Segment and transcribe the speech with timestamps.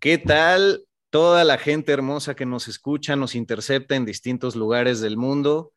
[0.00, 5.16] ¿Qué tal toda la gente hermosa que nos escucha, nos intercepta en distintos lugares del
[5.16, 5.72] mundo?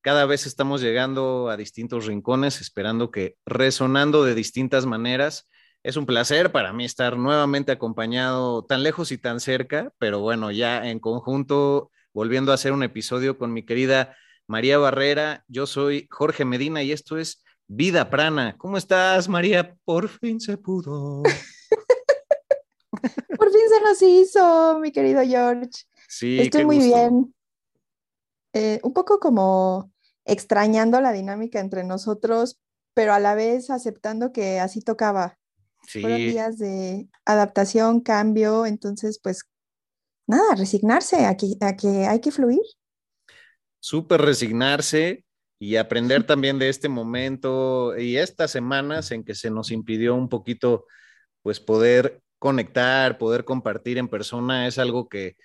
[0.00, 5.50] Cada vez estamos llegando a distintos rincones, esperando que resonando de distintas maneras.
[5.82, 10.50] Es un placer para mí estar nuevamente acompañado tan lejos y tan cerca, pero bueno,
[10.52, 14.16] ya en conjunto, volviendo a hacer un episodio con mi querida
[14.46, 15.44] María Barrera.
[15.48, 18.56] Yo soy Jorge Medina y esto es Vida Prana.
[18.56, 19.76] ¿Cómo estás, María?
[19.84, 21.24] Por fin se pudo.
[23.46, 25.70] Por fin se nos hizo, mi querido George.
[26.08, 26.80] Sí, Estoy muy gusto.
[26.80, 27.34] bien.
[28.52, 29.92] Eh, un poco como
[30.24, 32.58] extrañando la dinámica entre nosotros,
[32.94, 35.38] pero a la vez aceptando que así tocaba.
[36.00, 39.44] Fueron Sí, días de adaptación, cambio, entonces pues
[40.26, 42.60] nada, resignarse a que, a que hay que fluir.
[43.80, 45.24] súper resignarse
[45.58, 50.28] y aprender también de este momento y estas semanas en que se nos impidió un
[50.28, 50.86] poquito,
[51.42, 55.36] pues poder conectar, poder compartir en persona, es algo que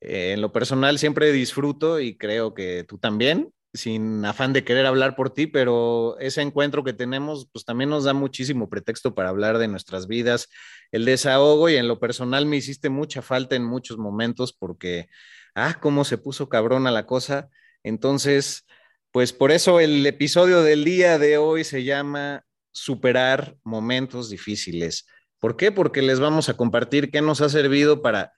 [0.00, 4.86] eh, en lo personal siempre disfruto y creo que tú también, sin afán de querer
[4.86, 9.28] hablar por ti, pero ese encuentro que tenemos, pues también nos da muchísimo pretexto para
[9.28, 10.48] hablar de nuestras vidas,
[10.90, 15.08] el desahogo y en lo personal me hiciste mucha falta en muchos momentos porque,
[15.54, 17.48] ah, cómo se puso cabrona la cosa.
[17.82, 18.66] Entonces,
[19.12, 25.06] pues por eso el episodio del día de hoy se llama Superar momentos difíciles.
[25.40, 25.72] ¿Por qué?
[25.72, 28.32] Porque les vamos a compartir qué nos ha servido para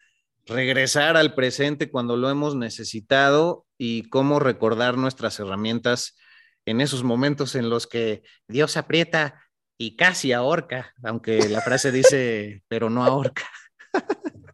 [0.46, 6.16] regresar al presente cuando lo hemos necesitado y cómo recordar nuestras herramientas
[6.64, 9.42] en esos momentos en los que Dios aprieta
[9.78, 13.44] y casi ahorca, aunque la frase dice, pero no ahorca.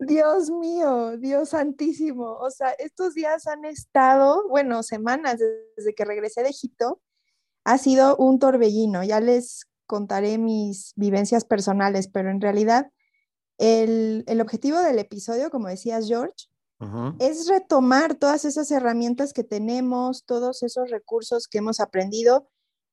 [0.00, 2.36] Dios mío, Dios santísimo.
[2.38, 5.38] O sea, estos días han estado, bueno, semanas
[5.76, 7.00] desde que regresé de Egipto,
[7.64, 9.02] ha sido un torbellino.
[9.02, 12.90] Ya les contaré mis vivencias personales, pero en realidad
[13.58, 16.48] el, el objetivo del episodio, como decías George,
[17.18, 22.50] es retomar todas esas herramientas que tenemos, todos esos recursos que hemos aprendido,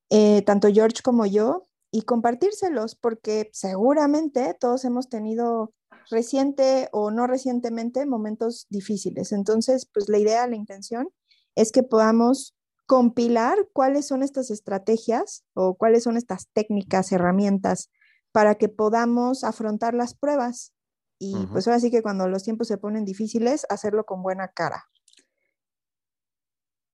[0.08, 5.74] eh, tanto George como yo, y compartírselos, porque seguramente todos hemos tenido
[6.10, 9.32] reciente o no recientemente momentos difíciles.
[9.32, 11.08] Entonces, pues la idea, la intención
[11.54, 12.54] es que podamos
[12.92, 17.90] compilar cuáles son estas estrategias o cuáles son estas técnicas, herramientas
[18.32, 20.74] para que podamos afrontar las pruebas.
[21.18, 24.90] Y pues ahora sí que cuando los tiempos se ponen difíciles, hacerlo con buena cara.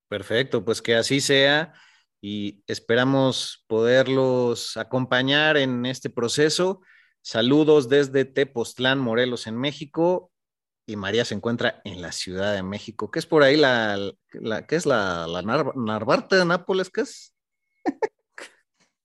[0.07, 1.75] Perfecto, pues que así sea
[2.21, 6.81] y esperamos poderlos acompañar en este proceso.
[7.23, 10.31] Saludos desde Tepoztlán, Morelos, en México.
[10.89, 13.11] Y María se encuentra en la Ciudad de México.
[13.11, 13.99] ¿Qué es por ahí la,
[14.33, 16.89] la ¿qué es la, la Nar- Narvarte de Nápoles?
[16.89, 17.35] ¿Qué es?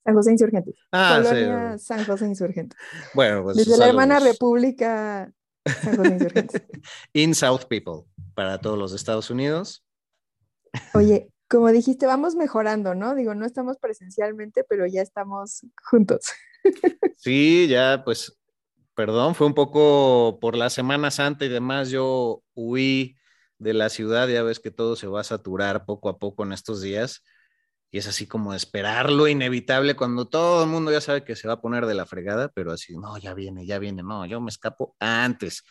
[0.05, 0.75] San José Insurgentes.
[0.93, 1.85] Ah, Colonia sí.
[1.85, 2.79] San José Insurgentes.
[3.13, 4.21] Bueno, pues Desde la hermana.
[4.21, 5.29] República
[5.65, 6.61] San José Insurgentes.
[7.13, 9.83] In South People, para todos los de Estados Unidos.
[10.93, 13.13] Oye, como dijiste, vamos mejorando, ¿no?
[13.13, 16.27] Digo, no estamos presencialmente, pero ya estamos juntos.
[17.17, 18.39] Sí, ya, pues,
[18.95, 21.89] perdón, fue un poco por la Semana Santa y demás.
[21.89, 23.17] Yo huí
[23.57, 26.53] de la ciudad, ya ves que todo se va a saturar poco a poco en
[26.53, 27.23] estos días.
[27.91, 31.47] Y es así como esperar lo inevitable cuando todo el mundo ya sabe que se
[31.47, 34.41] va a poner de la fregada, pero así, no, ya viene, ya viene, no, yo
[34.41, 35.63] me escapo antes.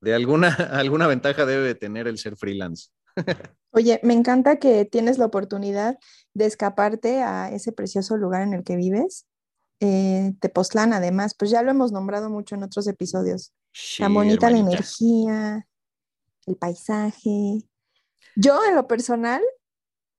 [0.00, 2.90] De alguna, alguna ventaja debe de tener el ser freelance.
[3.70, 5.98] Oye, me encanta que tienes la oportunidad
[6.34, 9.27] de escaparte a ese precioso lugar en el que vives.
[9.80, 13.52] Eh, Tepoztlán, además, pues ya lo hemos nombrado mucho en otros episodios.
[13.72, 15.66] Sí, Tan bonita la energía,
[16.46, 17.62] el paisaje.
[18.36, 19.42] Yo, en lo personal,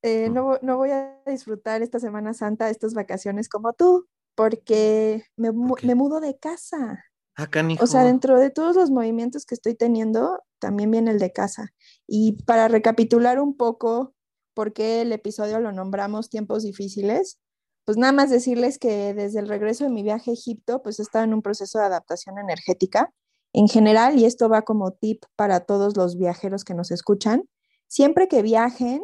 [0.01, 5.25] eh, no, vo- no voy a disfrutar esta Semana Santa, estas vacaciones como tú, porque
[5.35, 7.03] me, me mudo de casa.
[7.35, 7.83] Ah, canijo.
[7.83, 11.69] O sea, dentro de todos los movimientos que estoy teniendo, también viene el de casa.
[12.07, 14.13] Y para recapitular un poco
[14.53, 17.39] por qué el episodio lo nombramos tiempos difíciles,
[17.85, 21.03] pues nada más decirles que desde el regreso de mi viaje a Egipto, pues he
[21.03, 23.13] estado en un proceso de adaptación energética
[23.53, 27.49] en general, y esto va como tip para todos los viajeros que nos escuchan.
[27.87, 29.01] Siempre que viajen,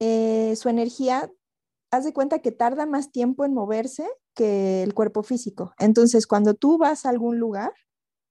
[0.00, 1.30] eh, su energía,
[1.90, 5.72] haz de cuenta que tarda más tiempo en moverse que el cuerpo físico.
[5.78, 7.72] Entonces, cuando tú vas a algún lugar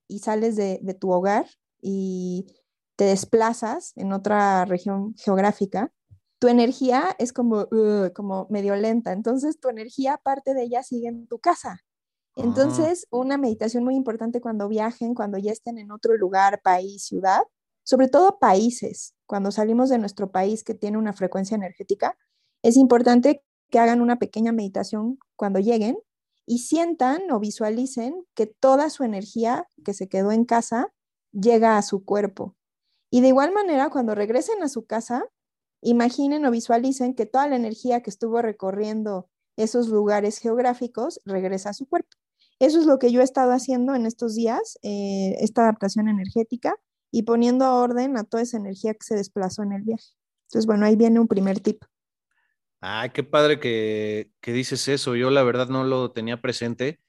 [0.07, 1.47] y sales de tu hogar
[1.81, 2.47] y
[2.95, 5.91] te desplazas en otra región geográfica,
[6.39, 9.13] tu energía es como, uh, como medio lenta.
[9.13, 11.81] Entonces, tu energía, parte de ella, sigue en tu casa.
[12.35, 12.41] Ah.
[12.43, 17.41] Entonces, una meditación muy importante cuando viajen, cuando ya estén en otro lugar, país, ciudad,
[17.83, 22.17] sobre todo países, cuando salimos de nuestro país que tiene una frecuencia energética,
[22.63, 25.97] es importante que hagan una pequeña meditación cuando lleguen
[26.45, 30.91] y sientan o visualicen que toda su energía que se quedó en casa
[31.31, 32.55] llega a su cuerpo.
[33.11, 35.25] Y de igual manera, cuando regresen a su casa,
[35.81, 41.73] imaginen o visualicen que toda la energía que estuvo recorriendo esos lugares geográficos regresa a
[41.73, 42.09] su cuerpo.
[42.59, 46.75] Eso es lo que yo he estado haciendo en estos días, eh, esta adaptación energética
[47.11, 50.07] y poniendo orden a toda esa energía que se desplazó en el viaje.
[50.47, 51.83] Entonces, bueno, ahí viene un primer tip.
[52.79, 55.15] Ay, qué padre que, que dices eso.
[55.15, 56.99] Yo la verdad no lo tenía presente.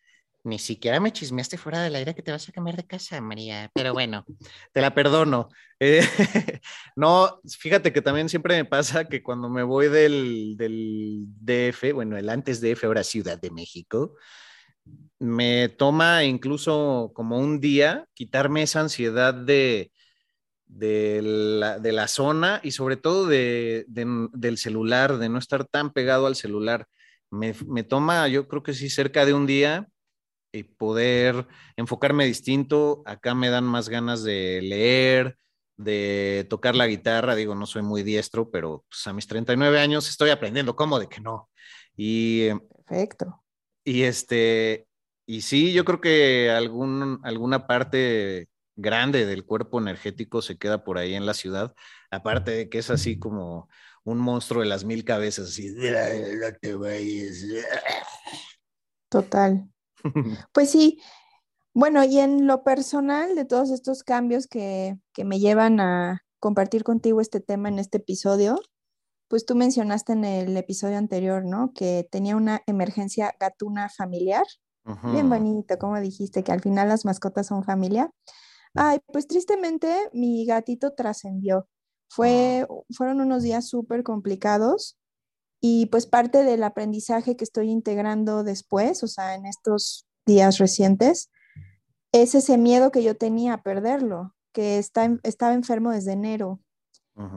[0.46, 3.68] Ni siquiera me chismeaste fuera del aire que te vas a cambiar de casa, María.
[3.74, 4.24] Pero bueno,
[4.72, 5.48] Te la perdono.
[5.80, 6.00] Eh,
[6.96, 12.16] no, fíjate que también siempre me pasa que cuando me voy del, del DF, bueno,
[12.16, 14.14] el antes DF, ahora Ciudad de México,
[15.18, 19.92] me toma incluso como un día quitarme esa ansiedad de,
[20.66, 25.66] de, la, de la zona y sobre todo de, de- del celular, de no estar
[25.66, 26.86] tan pegado al celular.
[27.30, 29.88] Me, me toma, yo creo que sí, cerca de un día
[30.56, 33.02] y poder enfocarme distinto.
[33.06, 35.38] Acá me dan más ganas de leer,
[35.76, 37.34] de tocar la guitarra.
[37.34, 40.76] Digo, no soy muy diestro, pero pues, a mis 39 años estoy aprendiendo.
[40.76, 41.50] ¿Cómo de que no?
[41.96, 43.42] Y, eh, Perfecto.
[43.84, 44.86] y este,
[45.26, 50.98] y sí, yo creo que algún, alguna parte grande del cuerpo energético se queda por
[50.98, 51.74] ahí en la ciudad,
[52.10, 53.68] aparte de que es así como
[54.04, 57.44] un monstruo de las mil cabezas, así, no te vayas.
[59.08, 59.68] Total.
[60.52, 61.00] Pues sí,
[61.74, 66.84] bueno, y en lo personal de todos estos cambios que, que me llevan a compartir
[66.84, 68.58] contigo este tema en este episodio,
[69.28, 71.72] pues tú mencionaste en el episodio anterior, ¿no?
[71.74, 74.44] Que tenía una emergencia gatuna familiar.
[75.02, 78.08] Bien bonito, como dijiste, que al final las mascotas son familia.
[78.74, 81.68] Ay, pues tristemente mi gatito trascendió.
[82.08, 84.96] Fue, fueron unos días súper complicados
[85.68, 91.28] y pues parte del aprendizaje que estoy integrando después, o sea, en estos días recientes,
[92.12, 96.60] es ese miedo que yo tenía a perderlo, que está, estaba enfermo desde enero.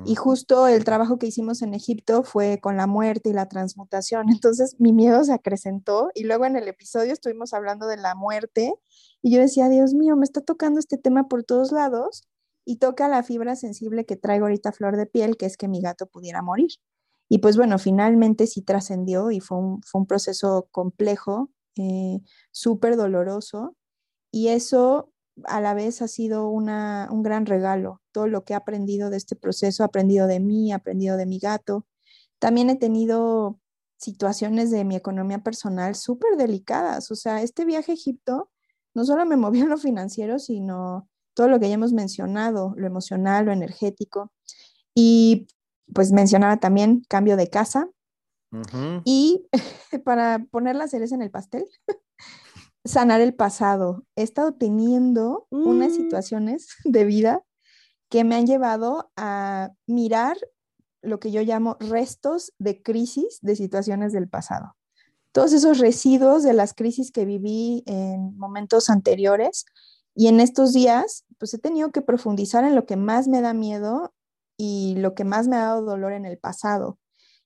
[0.05, 4.27] Y justo el trabajo que hicimos en Egipto fue con la muerte y la transmutación.
[4.43, 8.75] Entonces mi miedo se acrecentó y luego en el episodio estuvimos hablando de la muerte
[9.23, 12.27] y yo decía, Dios mío, me está tocando este tema por todos lados
[12.63, 15.81] y toca la fibra sensible que traigo ahorita flor de piel, que es que mi
[15.81, 16.69] gato pudiera morir.
[17.29, 22.19] Y pues bueno, finalmente sí trascendió y fue un, fue un proceso complejo, eh,
[22.51, 23.75] súper doloroso
[24.31, 25.13] y eso
[25.45, 28.01] a la vez ha sido una, un gran regalo.
[28.11, 31.85] Todo lo que he aprendido de este proceso, aprendido de mí, aprendido de mi gato.
[32.39, 33.59] También he tenido
[33.97, 37.11] situaciones de mi economía personal súper delicadas.
[37.11, 38.49] O sea, este viaje a Egipto
[38.93, 42.87] no solo me movió en lo financiero, sino todo lo que ya hemos mencionado, lo
[42.87, 44.31] emocional, lo energético.
[44.93, 45.47] Y
[45.93, 47.89] pues mencionaba también cambio de casa.
[49.05, 49.47] Y
[50.05, 51.65] para poner la cereza en el pastel,
[52.85, 54.05] sanar el pasado.
[54.15, 55.95] He estado teniendo unas Mm.
[55.95, 57.43] situaciones de vida
[58.09, 60.37] que me han llevado a mirar
[61.01, 64.75] lo que yo llamo restos de crisis de situaciones del pasado.
[65.31, 69.65] Todos esos residuos de las crisis que viví en momentos anteriores
[70.15, 73.53] y en estos días, pues he tenido que profundizar en lo que más me da
[73.53, 74.11] miedo
[74.59, 76.99] y lo que más me ha dado dolor en el pasado.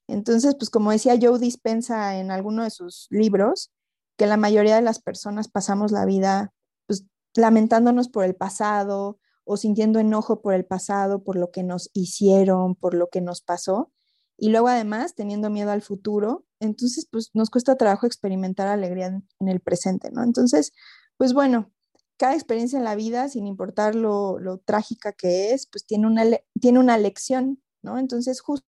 [0.08, 3.72] Entonces, pues como decía Joe Dispensa en alguno de sus libros,
[4.18, 6.54] que la mayoría de las personas pasamos la vida
[6.88, 7.06] pues
[7.36, 12.76] lamentándonos por el pasado o sintiendo enojo por el pasado, por lo que nos hicieron,
[12.76, 13.92] por lo que nos pasó,
[14.38, 19.48] y luego además teniendo miedo al futuro, entonces pues nos cuesta trabajo experimentar alegría en,
[19.48, 20.24] el presente, ¿no?
[20.24, 20.72] Entonces,
[21.18, 21.72] pues bueno,
[22.24, 26.24] cada experiencia en la vida, sin importar lo, trágica que es, pues tiene una,
[26.58, 28.00] tiene una lección, ¿no?
[28.00, 28.66] Entonces, justo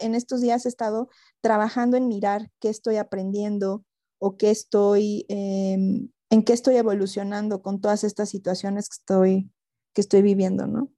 [0.00, 1.10] en estos días he estado
[1.42, 3.84] trabajando en mirar qué estoy aprendiendo
[4.18, 9.50] o qué estoy, em, en qué estoy evolucionando con todas estas situaciones que estoy,
[9.92, 10.90] que estoy viviendo, ¿no?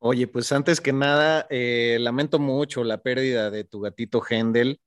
[0.00, 4.80] Oye, pues antes que nada, eh, lamento mucho la pérdida de tu gatito Hendel.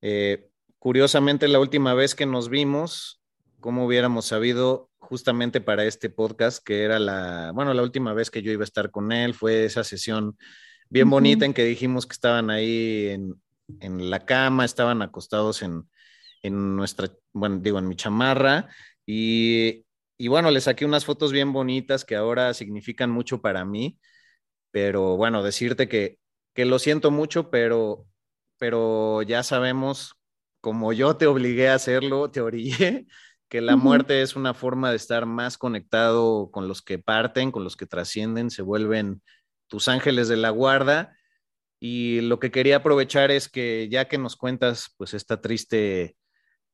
[0.00, 3.20] Eh, curiosamente, la última vez que nos vimos,
[3.60, 8.40] como hubiéramos sabido justamente para este podcast, que era la, bueno, la última vez que
[8.40, 10.38] yo iba a estar con él, fue esa sesión
[10.88, 13.34] bien bonita en que dijimos que estaban ahí en,
[13.80, 15.86] en la cama, estaban acostados en,
[16.42, 18.70] en nuestra, bueno, digo, en mi chamarra.
[19.04, 19.84] Y,
[20.16, 23.98] y bueno, le saqué unas fotos bien bonitas que ahora significan mucho para mí.
[24.70, 26.20] Pero bueno, decirte que,
[26.54, 28.06] que lo siento mucho, pero,
[28.56, 30.14] pero ya sabemos,
[30.62, 33.06] como yo te obligué a hacerlo, te orillé,
[33.52, 37.64] que la muerte es una forma de estar más conectado con los que parten, con
[37.64, 39.20] los que trascienden, se vuelven
[39.66, 41.14] tus ángeles de la guarda.
[41.78, 46.16] Y lo que quería aprovechar es que ya que nos cuentas, pues esta triste,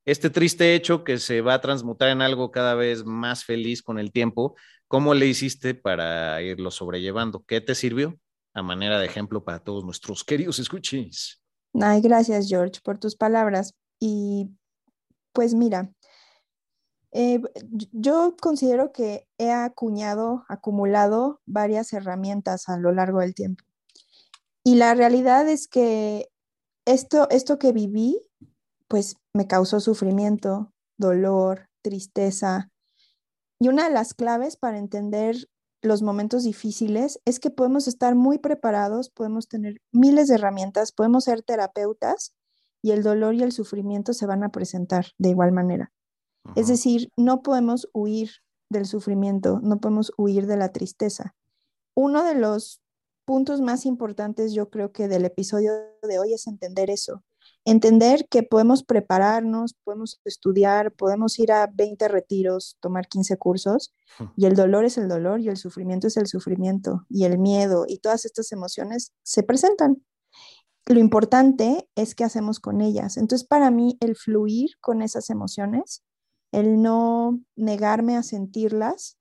[0.05, 3.99] este triste hecho que se va a transmutar en algo cada vez más feliz con
[3.99, 4.55] el tiempo,
[4.87, 7.43] ¿cómo le hiciste para irlo sobrellevando?
[7.45, 8.17] ¿Qué te sirvió?
[8.53, 11.41] A manera de ejemplo para todos nuestros queridos escuches.
[11.73, 13.73] Ay, gracias, George, por tus palabras.
[13.99, 14.47] Y
[15.33, 15.91] pues mira,
[17.11, 17.41] eh,
[17.91, 23.63] yo considero que he acuñado, acumulado varias herramientas a lo largo del tiempo.
[24.63, 26.29] Y la realidad es que
[26.85, 28.21] esto, esto que viví,
[28.87, 32.69] pues me causó sufrimiento, dolor, tristeza.
[33.59, 35.49] Y una de las claves para entender
[35.81, 41.23] los momentos difíciles es que podemos estar muy preparados, podemos tener miles de herramientas, podemos
[41.23, 42.35] ser terapeutas
[42.81, 45.91] y el dolor y el sufrimiento se van a presentar de igual manera.
[46.55, 48.31] Es decir, no podemos huir
[48.69, 51.35] del sufrimiento, no podemos huir de la tristeza.
[51.95, 52.81] Uno de los
[53.25, 57.23] puntos más importantes, yo creo que del episodio de hoy es entender eso.
[57.65, 63.93] Entender que podemos prepararnos, podemos estudiar, podemos ir a 20 retiros, tomar 15 cursos,
[64.35, 67.85] y el dolor es el dolor y el sufrimiento es el sufrimiento y el miedo
[67.87, 70.03] y todas estas emociones se presentan.
[70.87, 73.17] Lo importante es qué hacemos con ellas.
[73.17, 76.03] Entonces, para mí, el fluir con esas emociones,
[76.51, 79.17] el no negarme a sentirlas,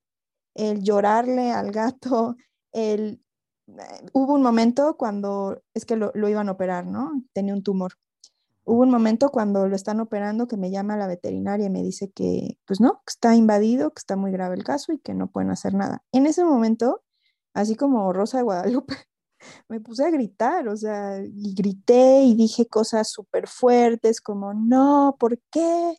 [0.55, 2.37] el llorarle al gato,
[2.73, 3.23] el...
[3.69, 7.23] eh, Hubo un momento cuando, es que lo, iban a operar, ¿no?
[7.33, 7.93] Tenía un tumor.
[8.65, 12.11] Hubo un momento cuando lo están operando que me llama la veterinaria y me dice
[12.13, 15.51] que, pues no, está invadido, que está muy grave el caso y que no pueden
[15.51, 16.05] hacer nada.
[16.13, 17.03] En ese momento,
[17.55, 18.95] así como Rosa de Guadalupe,
[19.69, 25.41] me puse a gritar, o sea, grité y dije cosas súper fuertes como, no, ¿por
[25.51, 25.97] qué?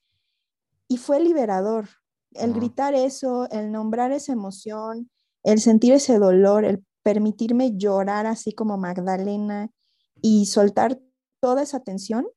[0.90, 1.88] Y fue liberador.
[2.32, 5.10] El gritar eso, el nombrar esa emoción,
[5.44, 9.72] el sentir ese dolor, el permitirme llorar así como Magdalena
[10.22, 11.00] y soltar
[11.40, 12.28] toda esa tensión,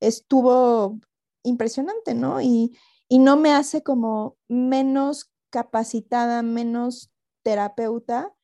[0.00, 0.98] estuvo
[1.42, 2.40] impresionante, ¿no?
[2.40, 2.76] Y,
[3.08, 7.10] y no me hace como menos capacitada, menos
[7.42, 8.34] terapeuta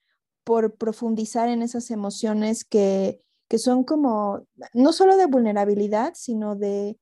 [0.44, 6.98] por profundizar en esas emociones que, que son como, no solo de vulnerabilidad, sino de,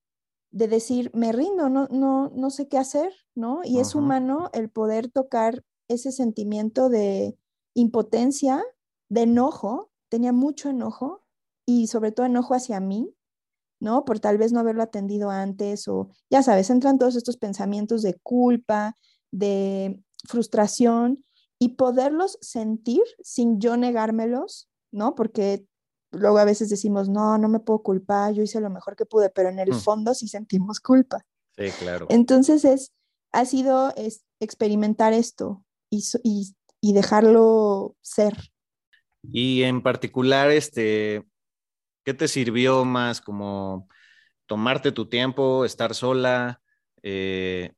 [0.54, 3.62] de decir, me rindo, no, no, no sé qué hacer, ¿no?
[3.64, 7.37] Y es humano el poder tocar ese sentimiento de
[7.75, 8.62] impotencia,
[9.08, 11.25] de enojo, tenía mucho enojo
[11.66, 13.12] y sobre todo enojo hacia mí,
[13.80, 14.04] ¿no?
[14.04, 18.14] Por tal vez no haberlo atendido antes o, ya sabes, entran todos estos pensamientos de
[18.23, 18.94] culpa,
[19.32, 21.25] de frustración
[21.58, 25.16] y poderlos sentir sin yo negármelos, ¿no?
[25.16, 25.66] Porque
[26.14, 29.30] luego a veces decimos, no, no me puedo culpar, yo hice lo mejor que pude,
[29.30, 29.78] pero en el Mm.
[29.78, 31.25] fondo sí sentimos culpa.
[31.56, 32.06] Sí, claro.
[32.11, 32.92] Entonces es,
[33.33, 38.37] ha sido es, experimentar esto y, y, y dejarlo ser.
[39.33, 41.25] Y en particular, este,
[42.04, 43.88] ¿qué te sirvió más como
[44.47, 46.61] tomarte tu tiempo, estar sola,
[47.02, 47.73] eh,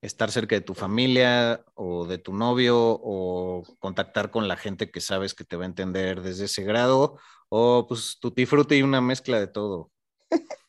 [0.00, 5.00] estar cerca de tu familia o de tu novio o contactar con la gente que
[5.00, 7.18] sabes que te va a entender desde ese grado
[7.54, 9.90] o pues tutti frutti y una mezcla de todo?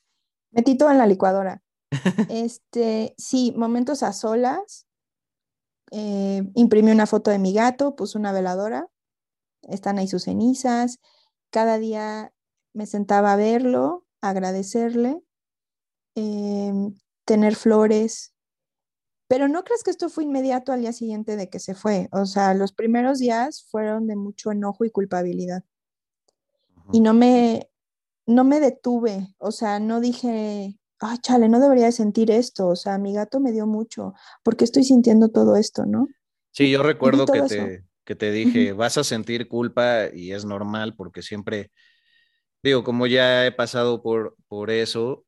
[0.52, 1.62] Metí todo en la licuadora.
[2.28, 4.88] Este, sí, momentos a solas.
[5.92, 8.88] eh, imprimí una foto de mi gato, puse una veladora,
[9.64, 11.00] están ahí sus cenizas.
[11.52, 12.34] Cada día
[12.74, 15.24] me sentaba a verlo, agradecerle,
[16.16, 18.34] em, tener flores.
[19.28, 22.10] Pero no crees que esto fue inmediato al día siguiente de que se fue.
[22.14, 25.64] O sea, los primeros días fueron de mucho enojo y culpabilidad.
[26.92, 27.70] Y no me,
[28.26, 29.36] no me detuve.
[29.38, 32.68] O sea, no dije, ay, chale, no debería de sentir esto.
[32.68, 34.14] O sea, mi gato me dio mucho.
[34.44, 36.08] ¿Por qué estoy sintiendo todo esto, no?
[36.52, 40.96] Sí, yo recuerdo que te, que te dije, vas a sentir culpa y es normal
[40.96, 41.72] porque siempre,
[42.62, 45.26] digo, como ya he pasado por, por eso,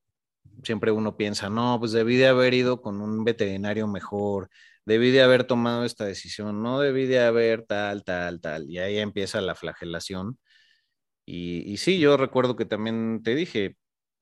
[0.64, 4.50] siempre uno piensa, no, pues debí de haber ido con un veterinario mejor,
[4.86, 8.70] debí de haber tomado esta decisión, no debí de haber tal, tal, tal.
[8.70, 10.38] Y ahí empieza la flagelación.
[11.26, 13.78] Y, y sí, yo recuerdo que también te dije,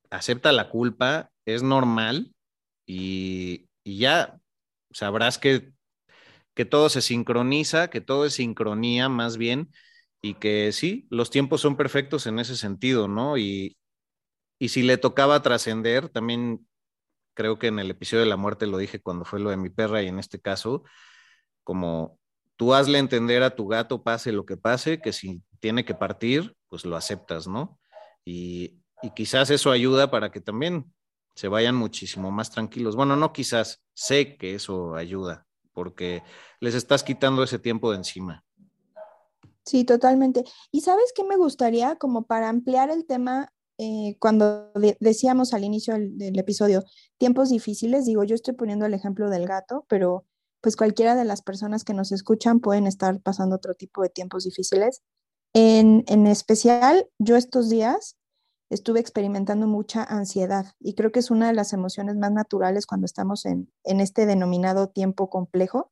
[0.10, 2.34] acepta la culpa, es normal
[2.86, 4.40] y, y ya
[4.92, 5.74] sabrás que,
[6.56, 9.72] que todo se sincroniza, que todo es sincronía más bien,
[10.22, 13.38] y que sí, los tiempos son perfectos en ese sentido, ¿no?
[13.38, 13.78] Y,
[14.60, 16.68] y si le tocaba trascender, también
[17.34, 19.70] creo que en el episodio de la muerte lo dije cuando fue lo de mi
[19.70, 20.84] perra y en este caso,
[21.64, 22.20] como
[22.56, 26.56] tú hazle entender a tu gato, pase lo que pase, que si tiene que partir,
[26.74, 27.78] pues lo aceptas, ¿no?
[28.26, 30.92] Y, y quizás eso ayuda para que también
[31.36, 32.96] se vayan muchísimo más tranquilos.
[32.96, 36.24] Bueno, no quizás, sé que eso ayuda, porque
[36.60, 38.44] les estás quitando ese tiempo de encima.
[39.64, 40.46] Sí, totalmente.
[40.72, 45.94] Y sabes qué me gustaría, como para ampliar el tema, eh, cuando decíamos al inicio
[45.94, 46.84] del, del, episodio,
[47.20, 50.26] tiempos difíciles, digo, yo estoy poniendo el ejemplo del gato, pero
[50.60, 54.46] pues cualquiera de las personas que nos escuchan pueden estar pasando otro tipo de tiempos
[54.46, 55.04] difíciles.
[55.54, 58.18] En, especial, yo estos días
[58.72, 63.06] estuve experimentando mucha ansiedad y creo que es una de las emociones más naturales cuando
[63.06, 65.92] estamos en, en este denominado tiempo complejo.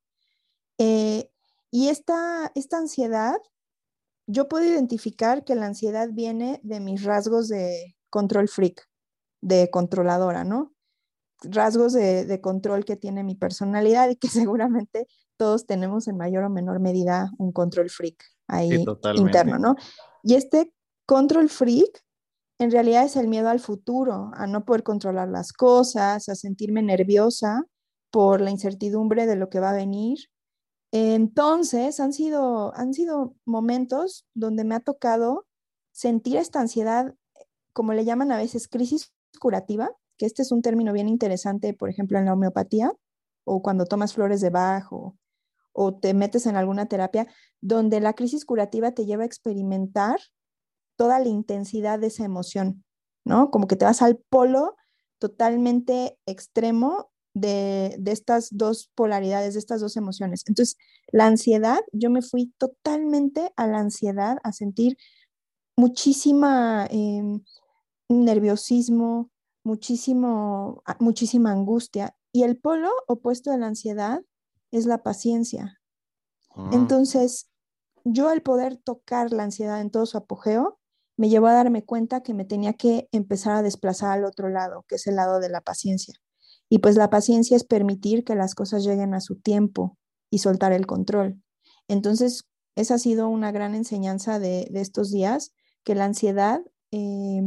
[0.79, 1.29] Eh,
[1.69, 3.37] y esta, esta ansiedad,
[4.25, 8.89] yo puedo identificar que la ansiedad viene de mis rasgos de control freak,
[9.41, 10.73] de controladora, ¿no?
[11.43, 16.45] Rasgos de, de control que tiene mi personalidad y que seguramente todos tenemos en mayor
[16.45, 19.75] o menor medida un control freak ahí sí, interno, ¿no?
[20.23, 20.71] Y este
[21.05, 22.03] control freak
[22.59, 26.83] en realidad es el miedo al futuro, a no poder controlar las cosas, a sentirme
[26.83, 27.65] nerviosa
[28.11, 30.19] por la incertidumbre de lo que va a venir.
[30.91, 35.47] Entonces, han sido, han sido momentos donde me ha tocado
[35.91, 37.15] sentir esta ansiedad,
[37.73, 41.89] como le llaman a veces, crisis curativa, que este es un término bien interesante, por
[41.89, 42.91] ejemplo, en la homeopatía,
[43.43, 45.15] o cuando tomas flores de Bach, o,
[45.73, 47.27] o te metes en alguna terapia,
[47.61, 50.19] donde la crisis curativa te lleva a experimentar
[50.97, 52.83] toda la intensidad de esa emoción,
[53.25, 53.51] ¿no?
[53.51, 54.75] Como que te vas al polo
[55.19, 60.43] totalmente extremo de, de, estas dos polaridades, de estas dos emociones.
[60.47, 60.77] Entonces,
[61.11, 64.97] la ansiedad, yo me fui totalmente a la ansiedad, a sentir
[65.77, 67.39] muchísima eh,
[68.09, 69.29] nerviosismo,
[69.63, 72.15] muchísimo, muchísima angustia.
[72.31, 74.21] Y el polo opuesto de la ansiedad
[74.71, 75.81] es la paciencia.
[76.55, 76.73] -huh.
[76.73, 77.49] Entonces,
[78.03, 80.79] yo al poder tocar la ansiedad en todo su apogeo,
[81.17, 84.85] me llevó a darme cuenta que me tenía que empezar a desplazar al otro lado,
[84.87, 86.15] que es el lado de la paciencia.
[86.69, 89.97] Y pues la paciencia es permitir que las cosas lleguen a su tiempo
[90.31, 91.41] y soltar el control.
[91.87, 95.53] Entonces, esa ha sido una gran enseñanza de, de estos días,
[95.83, 97.41] que la ansiedad eh,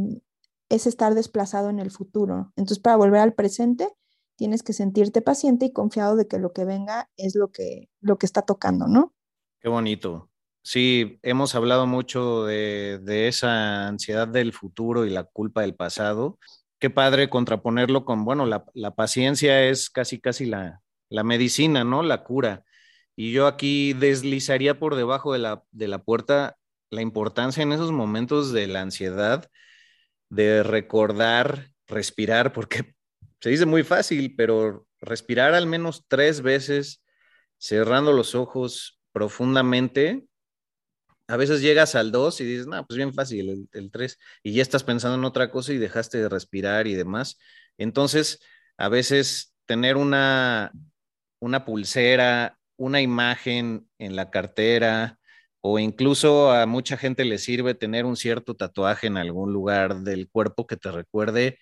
[0.69, 2.53] es estar desplazado en el futuro.
[2.55, 3.89] Entonces, para volver al presente,
[4.35, 8.17] tienes que sentirte paciente y confiado de que lo que venga es lo que, lo
[8.17, 9.13] que está tocando, ¿no?
[9.59, 10.29] Qué bonito.
[10.63, 16.39] Sí, hemos hablado mucho de, de, esa ansiedad del futuro y la culpa del pasado.
[16.79, 22.01] Qué padre contraponerlo con, bueno, la, la paciencia es casi, casi la, la, medicina, ¿no?
[22.03, 22.63] La cura.
[23.15, 26.57] Y yo aquí deslizaría por debajo de la, de la puerta
[26.89, 29.49] la importancia en esos momentos de la ansiedad
[30.29, 32.95] de recordar, respirar, porque
[33.41, 37.03] se dice muy fácil, pero respirar al menos tres veces,
[37.57, 40.25] cerrando los ojos profundamente,
[41.27, 44.61] a veces llegas al 2 y dices, no, pues bien fácil, el 3, y ya
[44.61, 47.37] estás pensando en otra cosa y dejaste de respirar y demás.
[47.77, 48.39] Entonces,
[48.77, 50.71] a veces tener una,
[51.39, 55.19] una pulsera, una imagen en la cartera,
[55.61, 60.29] o incluso a mucha gente le sirve tener un cierto tatuaje en algún lugar del
[60.29, 61.57] cuerpo que te recuerde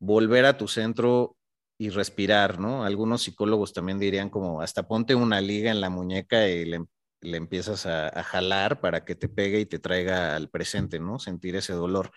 [0.00, 1.36] volver a tu centro
[1.78, 2.84] y respirar, ¿no?
[2.84, 6.84] Algunos psicólogos también dirían como hasta ponte una liga en la muñeca y le
[7.20, 11.18] le empiezas a, jalar para que te pegue y te traiga al presente, ¿no?
[11.18, 12.10] Sentir ese dolor.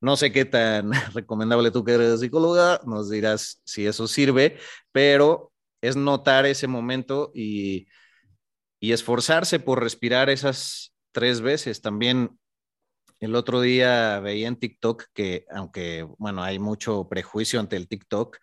[0.00, 4.58] No sé qué tan recomendable tú que eres psicóloga, nos dirás si eso sirve,
[4.92, 7.86] pero es notar ese momento y,
[8.80, 11.80] y esforzarse por respirar esas tres veces.
[11.82, 12.38] También
[13.20, 18.38] el otro día veía en TikTok que, aunque, bueno, hay mucho prejuicio ante el TikTok,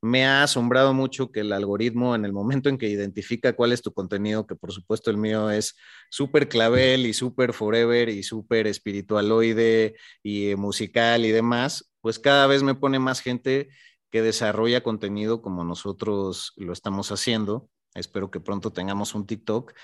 [0.00, 3.82] me ha asombrado mucho que el algoritmo en el momento en que identifica cuál es
[3.82, 5.76] tu contenido, que por supuesto el mío es
[6.10, 12.62] súper clavel y súper forever y súper espiritualoide y musical y demás, pues cada vez
[12.62, 13.68] me pone más gente
[14.10, 17.68] que desarrolla contenido como nosotros lo estamos haciendo.
[17.94, 19.74] Espero que pronto tengamos un TikTok.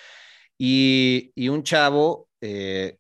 [0.57, 2.99] Y, un chavo eh,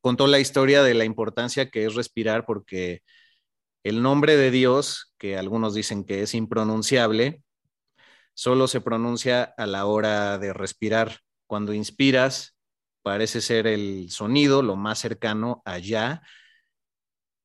[0.00, 3.02] contó la historia de la importancia que es respirar porque
[3.84, 7.42] el nombre de Dios, que algunos dicen que es impronunciable,
[8.34, 11.20] solo se pronuncia a la hora de respirar.
[11.46, 12.56] Cuando inspiras,
[13.02, 16.22] parece ser el sonido lo más cercano a ya,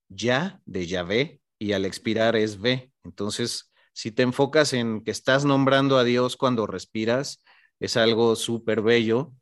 [0.09, 2.91] ya de Yahvé, y al expirar es ve.
[3.03, 7.43] Entonces, si te enfocas en que estás nombrando a Dios cuando respiras,
[7.79, 9.33] es algo súper bello.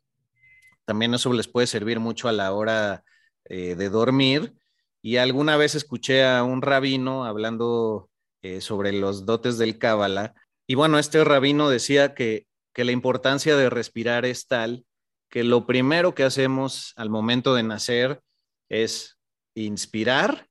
[0.91, 3.05] También eso les puede servir mucho a la hora
[3.45, 4.55] eh, de dormir.
[5.01, 8.09] Y alguna vez escuché a un rabino hablando
[8.41, 10.35] eh, sobre los dotes del Cábala.
[10.67, 14.85] Y bueno, este rabino decía que, que la importancia de respirar es tal
[15.29, 18.21] que lo primero que hacemos al momento de nacer
[18.67, 19.17] es
[19.55, 20.49] inspirar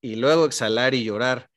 [0.00, 1.50] y luego exhalar y llorar.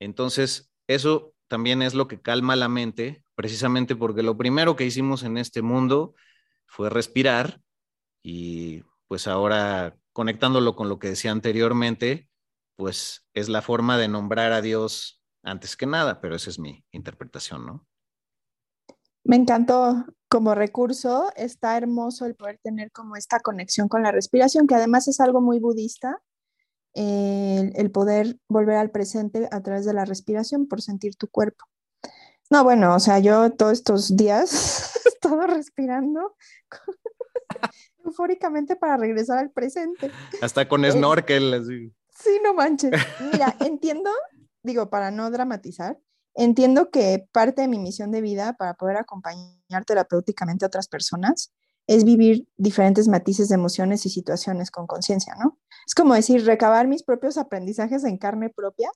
[0.00, 5.22] Entonces, eso también es lo que calma la mente, precisamente porque lo primero que hicimos
[5.22, 6.16] en este mundo
[6.72, 7.60] fue respirar
[8.22, 12.30] y pues ahora conectándolo con lo que decía anteriormente,
[12.76, 16.82] pues es la forma de nombrar a Dios antes que nada, pero esa es mi
[16.90, 17.86] interpretación, ¿no?
[19.22, 24.66] Me encantó como recurso, está hermoso el poder tener como esta conexión con la respiración,
[24.66, 26.22] que además es algo muy budista,
[26.94, 31.66] el, poder volver al presente a través de la respiración por sentir tu cuerpo.
[32.52, 36.36] No, bueno, o sea, yo todos estos días he estado respirando
[38.04, 40.10] eufóricamente para regresar al presente.
[40.42, 41.94] Hasta con snorkel, así.
[42.14, 42.90] Sí, no manches.
[43.32, 44.10] Mira, entiendo,
[44.62, 45.98] digo, para no dramatizar,
[46.34, 51.54] entiendo que parte de mi misión de vida para poder acompañar terapéuticamente a otras personas
[51.86, 55.58] es vivir diferentes matices de emociones y situaciones con conciencia, ¿no?
[55.86, 58.90] Es como decir, recabar mis propios aprendizajes en carne propia,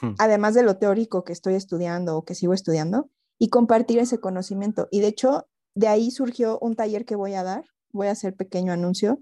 [0.00, 0.14] hmm.
[0.18, 4.88] además de lo teórico que estoy estudiando o que sigo estudiando, y compartir ese conocimiento.
[4.90, 8.34] Y de hecho, de ahí surgió un taller que voy a dar, voy a hacer
[8.34, 9.20] pequeño anuncio.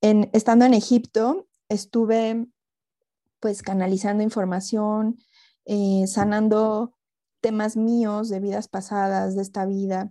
[0.00, 2.46] En, estando en Egipto, estuve
[3.40, 5.18] pues canalizando información,
[5.64, 6.94] eh, sanando
[7.40, 10.10] temas míos de vidas pasadas, de esta vida.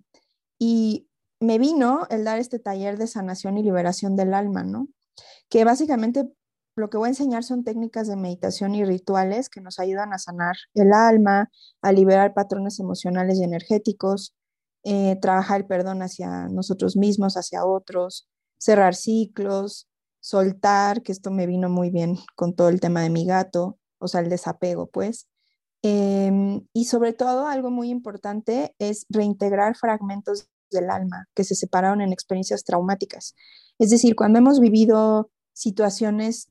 [0.58, 1.08] Y
[1.40, 4.88] me vino el dar este taller de sanación y liberación del alma, ¿no?
[5.50, 6.30] Que básicamente
[6.78, 10.20] lo que voy a enseñar son técnicas de meditación y rituales que nos ayudan a
[10.20, 11.50] sanar el alma,
[11.82, 14.36] a liberar patrones emocionales y energéticos,
[14.84, 19.88] eh, trabajar el perdón hacia nosotros mismos, hacia otros, cerrar ciclos,
[20.20, 24.08] soltar, que esto me vino muy bien con todo el tema de mi gato, o
[24.08, 25.28] sea, el desapego, pues.
[25.82, 32.02] Em, y sobre todo, algo muy importante es reintegrar fragmentos del alma que se separaron
[32.02, 33.36] en experiencias traumáticas.
[33.80, 36.50] Es decir, cuando hemos vivido situaciones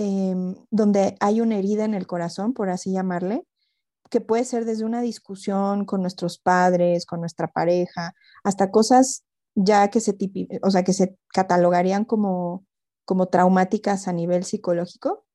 [0.00, 3.46] em, donde hay una herida en el corazón, por así llamarle,
[4.08, 9.88] que puede ser desde una discusión con nuestros padres, con nuestra pareja, hasta cosas ya
[9.90, 10.16] que se,
[10.62, 12.64] o sea, que se catalogarían como,
[13.04, 15.26] como traumáticas a nivel psicológico,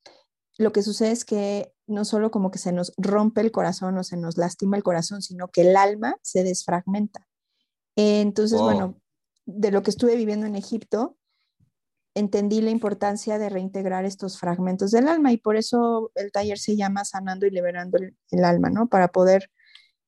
[0.58, 4.04] lo que sucede es que no solo como que se nos rompe el corazón o
[4.04, 7.28] se nos lastima el corazón, sino que el alma se desfragmenta.
[7.96, 9.00] Entonces, bueno,
[9.46, 11.18] de lo que estuve viviendo en Egipto,
[12.16, 16.76] entendí la importancia de reintegrar estos fragmentos del alma y por eso el taller se
[16.76, 18.88] llama Sanando y Liberando el, Alma, ¿no?
[18.88, 19.52] Para poder,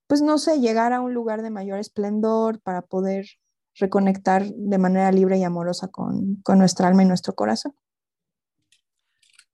[0.08, 3.28] pues no sé, llegar a un lugar de mayor esplendor, para poder
[3.76, 7.76] reconectar de manera libre y amorosa con, con nuestra alma y nuestro corazón.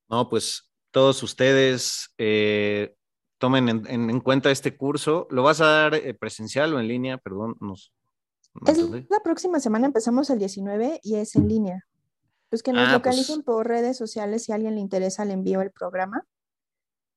[0.08, 2.96] No, pues todos ustedes eh,
[3.40, 5.28] tomen en, cuenta este curso.
[5.32, 7.18] ¿Lo vas a dar eh, presencial o en línea?
[7.18, 7.92] Perdón, nos,
[8.68, 8.78] es
[9.10, 11.88] la próxima semana empezamos el 19 y es en línea.
[12.54, 15.34] Pues que nos ah, pues localicen por redes sociales si a alguien le interesa, le
[15.34, 16.24] envío el programa.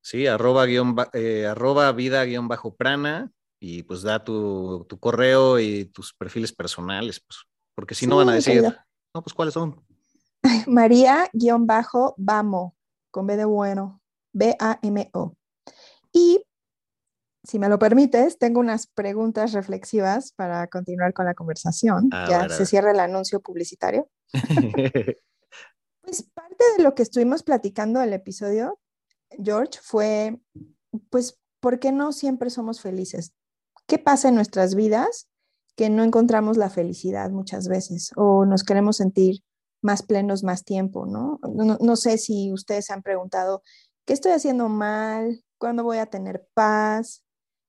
[0.00, 5.84] Sí, arroba, guion, eh, arroba vida guion bajo prana y pues da tu, correo y
[5.84, 7.40] tus perfiles personales, pues,
[7.74, 8.62] porque si no van a decir,
[9.14, 9.84] no, pues cuáles son.
[10.66, 12.74] María guion bajo Bamo
[13.10, 14.00] con B de bueno,
[14.32, 15.36] B-A-M-O.
[16.14, 16.46] Y
[17.44, 22.08] si me lo permites, tengo unas preguntas reflexivas para continuar con la conversación.
[22.10, 24.08] Ah, ya se cierra el anuncio publicitario.
[26.02, 28.78] pues parte de lo que estuvimos platicando el episodio,
[29.42, 30.40] George, fue,
[31.10, 33.34] pues, ¿por qué no siempre somos felices?
[33.86, 35.28] ¿Qué pasa en nuestras vidas
[35.76, 39.42] que no encontramos la felicidad muchas veces o nos queremos sentir
[39.82, 41.38] más plenos más tiempo, ¿no?
[41.42, 43.62] No, sé si ustedes se han preguntado,
[44.04, 45.44] ¿qué estoy haciendo mal?
[45.58, 47.22] ¿Cuándo voy a tener paz?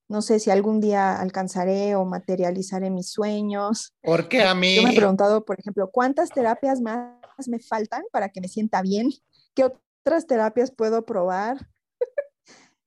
[0.09, 3.93] No sé si algún día alcanzaré o materializaré mis sueños.
[4.01, 4.75] ¿Por qué a mí?
[4.75, 7.17] Yo me he preguntado, por ejemplo, ¿cuántas terapias más
[7.47, 9.09] me faltan para que me sienta bien?
[9.53, 11.57] ¿Qué otras terapias puedo probar?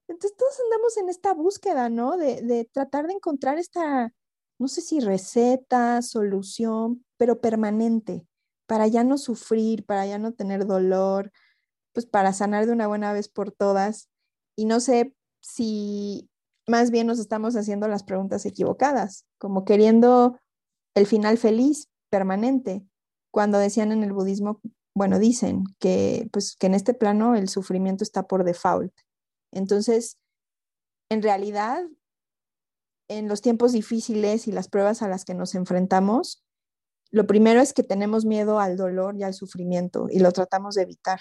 [0.09, 2.17] Entonces todos andamos en esta búsqueda, ¿no?
[2.17, 4.15] De, de tratar de encontrar esta,
[4.59, 8.27] no sé si receta, solución, pero permanente
[8.71, 11.33] para ya no sufrir, para ya no tener dolor,
[11.93, 14.09] pues para sanar de una buena vez por todas.
[14.55, 16.30] Y no sé si
[16.71, 20.39] más bien nos estamos haciendo las preguntas equivocadas, como queriendo
[20.95, 22.85] el final feliz, permanente,
[23.33, 24.61] cuando decían en el budismo,
[24.95, 28.93] bueno, dicen que pues que en este plano el sufrimiento está por default.
[29.53, 30.19] Entonces,
[31.11, 31.83] en realidad,
[33.09, 36.45] en los tiempos difíciles y las pruebas a las que nos enfrentamos,
[37.11, 40.83] lo primero es que tenemos miedo al dolor y al sufrimiento y lo tratamos de
[40.83, 41.21] evitar.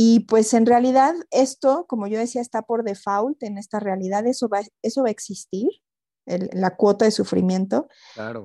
[0.00, 4.48] Y pues en realidad esto, como yo decía, está por default en esta realidad, eso
[4.48, 5.68] va, eso va a existir,
[6.24, 7.88] la cuota de sufrimiento.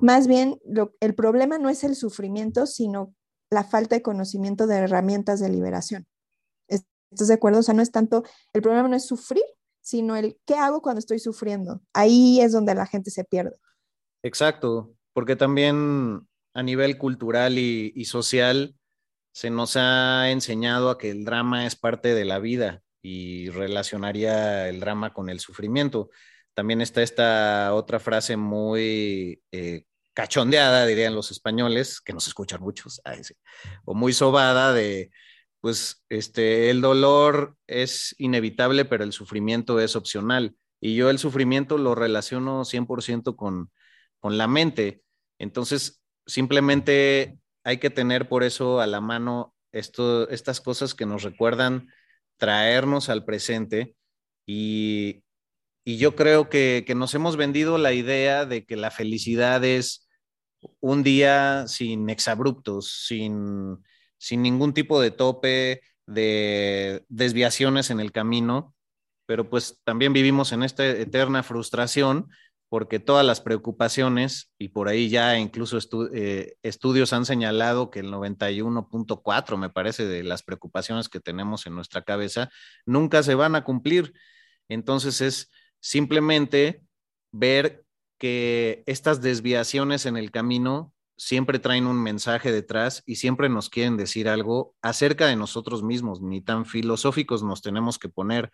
[0.01, 0.59] Más bien,
[0.99, 3.13] el problema no es el sufrimiento, sino
[3.51, 6.07] la falta de conocimiento de herramientas de liberación.
[6.67, 7.59] ¿Estás de acuerdo?
[7.59, 9.43] O sea, no es tanto, el problema no es sufrir,
[9.81, 11.81] sino el qué hago cuando estoy sufriendo.
[11.93, 13.55] Ahí es donde la gente se pierde.
[14.23, 18.75] Exacto, porque también a nivel cultural y, social
[19.33, 24.69] se nos ha enseñado a que el drama es parte de la vida y relacionaría
[24.69, 26.09] el drama con el sufrimiento.
[26.53, 33.01] También está esta otra frase muy eh, cachondeada, dirían los españoles, que nos escuchan muchos,
[33.85, 35.09] o muy sobada de,
[35.61, 40.55] pues, este, el dolor es inevitable, pero el sufrimiento es opcional.
[40.79, 43.71] Y yo el sufrimiento lo relaciono 100% con,
[44.19, 45.01] con la mente.
[45.39, 51.89] Entonces, simplemente hay que tener por eso a la mano estas cosas que nos recuerdan
[52.37, 53.95] traernos al presente
[54.45, 55.23] y,
[55.85, 60.07] yo creo que, nos hemos vendido la idea de que la felicidad es
[60.79, 63.83] un día sin exabruptos, sin,
[64.17, 68.75] sin ningún tipo de tope, de desviaciones en el camino,
[69.25, 72.29] pero pues también vivimos en esta eterna frustración
[72.73, 75.77] porque todas las preocupaciones, y por ahí ya incluso
[76.11, 81.75] eh, estudios han señalado que el 91.4, me parece, de las preocupaciones que tenemos en
[81.75, 82.49] nuestra cabeza,
[82.87, 84.15] nunca se van a cumplir.
[84.69, 86.81] Entonces es simplemente
[87.31, 87.85] ver
[88.17, 93.97] que estas desviaciones en el camino siempre traen un mensaje detrás y siempre nos quieren
[93.97, 98.51] decir algo acerca de nosotros mismos, ni tan filosóficos nos tenemos que poner.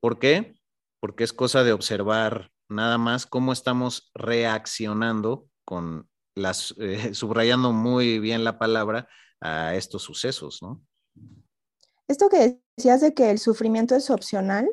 [0.00, 0.54] ¿Por qué?
[1.00, 8.18] Porque es cosa de observar nada más cómo estamos reaccionando con las, eh, subrayando muy
[8.18, 9.08] bien la palabra
[9.40, 10.82] a estos sucesos, ¿no?
[12.08, 14.68] Esto que decías de que el sufrimiento es opcional,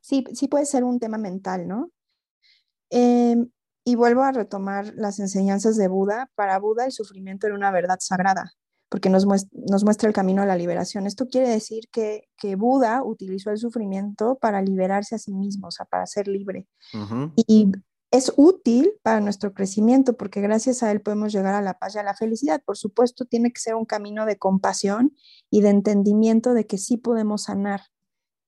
[0.00, 1.90] sí, sí puede ser un tema mental, ¿no?
[2.90, 3.50] Em,
[3.84, 6.30] y vuelvo a retomar las enseñanzas de Buda.
[6.34, 8.52] Para Buda el sufrimiento era una verdad sagrada
[8.92, 11.06] porque nos muestra, el camino a la liberación.
[11.06, 15.86] Esto quiere decir que, Buda utilizó el sufrimiento para liberarse a sí mismo, o sea,
[15.86, 16.68] para ser libre.
[17.34, 17.72] Y
[18.10, 22.00] es útil para nuestro crecimiento porque gracias a él podemos llegar a la paz y
[22.00, 22.62] a la felicidad.
[22.66, 25.16] Por supuesto, tiene que ser un camino de compasión
[25.48, 27.80] y de entendimiento de que sí podemos sanar.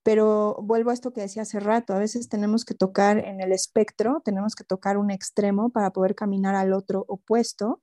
[0.03, 3.51] Pero vuelvo a esto que decía hace rato, a veces tenemos que tocar en el
[3.51, 7.81] espectro, tenemos que tocar un extremo para poder caminar al otro opuesto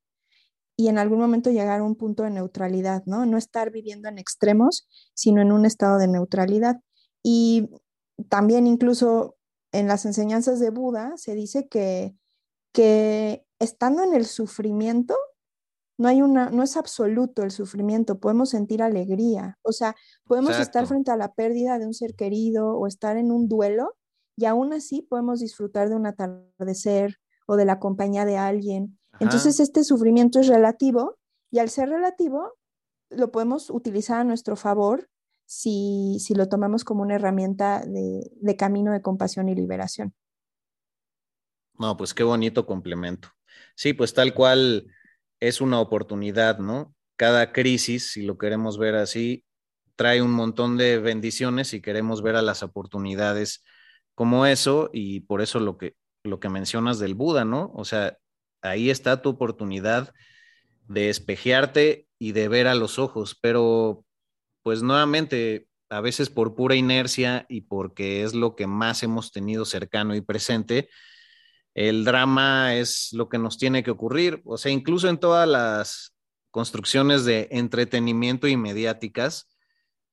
[0.77, 3.27] y en algún momento llegar a un punto de neutralidad, ¿no?
[3.27, 6.81] No estar viviendo en extremos, sino en un estado de neutralidad.
[7.23, 7.71] Y
[8.29, 9.37] también incluso
[9.73, 12.15] en las enseñanzas de Buda se dice que,
[12.73, 15.17] que estando en el sufrimiento,
[15.99, 20.87] no hay una, no es absoluto el sufrimiento, podemos sentir alegría, o sea, podemos estar
[20.87, 23.95] frente a la pérdida de un ser querido o estar en un duelo
[24.37, 29.61] y aún así podemos disfrutar de un atardecer o de la compañía de alguien entonces,
[29.61, 31.19] este sufrimiento es relativo
[31.51, 32.59] y al ser relativo,
[33.11, 35.09] lo podemos utilizar a nuestro favor
[35.47, 40.15] si, lo tomamos como una herramienta de, camino de compasión y liberación.
[41.79, 43.29] No, pues qué bonito complemento.
[43.75, 44.87] Sí, pues tal cual
[45.41, 46.95] es una oportunidad, ¿no?
[47.17, 49.45] Cada crisis, si lo queremos ver así,
[49.97, 53.63] trae un montón de bendiciones y queremos ver a las oportunidades
[54.15, 57.73] como eso y por eso lo que, lo que mencionas del Buda, ¿no?
[57.75, 58.19] O sea,
[58.62, 60.12] ahí está tu oportunidad
[60.88, 64.05] de espejearte y de ver a los ojos, pero
[64.62, 69.64] pues nuevamente, a veces por pura inercia y porque es lo que más hemos tenido
[69.64, 70.88] cercano y presente,
[71.75, 76.14] el drama es lo que nos tiene que ocurrir, o sea, incluso en todas las
[76.51, 79.48] construcciones de entretenimiento y mediáticas,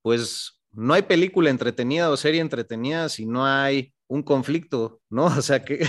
[0.01, 5.25] pues no hay película entretenida o serie entretenida si no hay un conflicto, ¿no?
[5.37, 5.87] O sea, que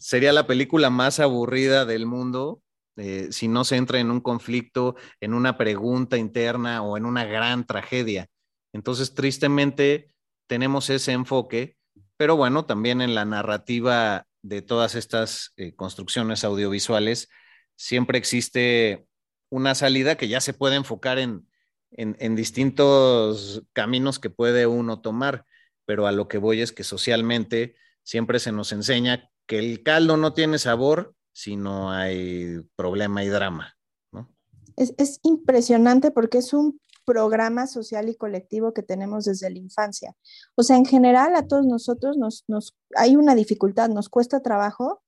[0.00, 2.62] sería la película más aburrida del mundo
[2.96, 7.24] eh, si no se entra en un conflicto, en una pregunta interna o en una
[7.24, 8.28] gran tragedia.
[8.74, 10.12] Entonces, tristemente,
[10.46, 11.76] tenemos ese enfoque,
[12.18, 17.28] pero bueno, también en la narrativa de todas estas eh, construcciones audiovisuales,
[17.74, 19.06] siempre existe
[19.48, 21.48] una salida que ya se puede enfocar en,
[21.92, 25.46] en distintos caminos que puede uno tomar,
[25.86, 30.16] pero a lo que voy es que socialmente siempre se nos enseña que el caldo
[30.16, 33.74] no tiene sabor si no hay problema y drama.
[34.12, 34.32] ¿no?
[34.76, 40.14] Es, impresionante porque es un programa social y colectivo que tenemos desde la infancia.
[40.54, 45.02] O sea, en general a todos nosotros nos, hay una dificultad, nos cuesta trabajo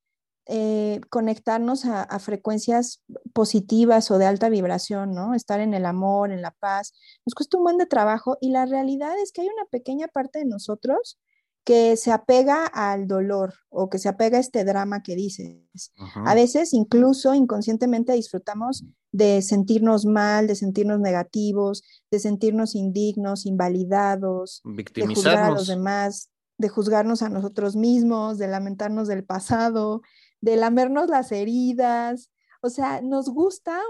[0.46, 3.00] eh, conectarnos a, a, frecuencias
[3.32, 5.34] positivas o de alta vibración, ¿no?
[5.34, 6.94] Estar en el amor, en la paz.
[7.24, 10.40] Nos cuesta un buen de trabajo y la realidad es que hay una pequeña parte
[10.40, 11.20] de nosotros
[11.64, 15.92] que se apega al dolor o que se apega a este drama que dices.
[16.14, 24.62] A veces incluso inconscientemente disfrutamos de sentirnos mal, de sentirnos negativos, de sentirnos indignos, invalidados,
[24.64, 30.02] de juzgar a los demás, de juzgarnos a nosotros mismos, de lamentarnos del pasado,
[30.40, 32.30] de lamernos las heridas.
[32.60, 33.80] O sea, nos gusta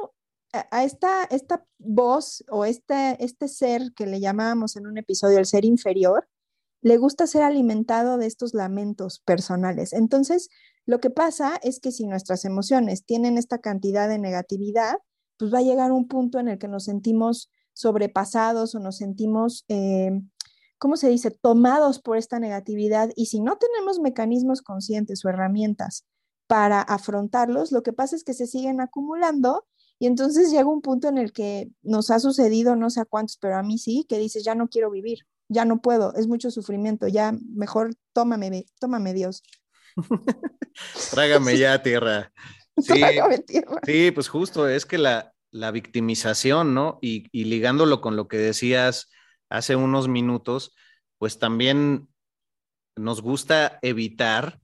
[0.70, 5.46] a esta, esta voz o este, este ser que le llamábamos en un episodio el
[5.46, 6.28] ser inferior,
[6.82, 9.92] le gusta ser alimentado de estos lamentos personales.
[9.92, 10.50] Entonces,
[10.84, 14.96] lo que pasa es que si nuestras emociones tienen esta cantidad de negatividad,
[15.38, 19.64] pues va a llegar un punto en el que nos sentimos sobrepasados o nos sentimos,
[19.68, 20.10] eh,
[20.78, 23.10] ¿cómo se dice?, tomados por esta negatividad.
[23.14, 26.04] Y si no tenemos mecanismos conscientes o herramientas
[26.48, 29.66] para afrontarlos, lo que pasa es que se siguen acumulando
[30.00, 33.36] y entonces llega un punto en el que nos ha sucedido, no sé a cuántos,
[33.36, 35.20] pero a mí sí, que dices, ya no quiero vivir
[35.52, 39.42] ya no puedo, es mucho sufrimiento, ya mejor tómame, tómame Dios.
[41.10, 42.32] Trágame ya tierra.
[42.78, 43.02] Sí,
[43.46, 43.80] tierra.
[43.84, 46.98] sí, pues justo es que la, la victimización, ¿no?
[47.02, 49.10] Y, y, ligándolo con lo que decías
[49.50, 50.74] hace unos minutos,
[51.18, 52.08] pues también
[52.96, 54.58] nos gusta evitar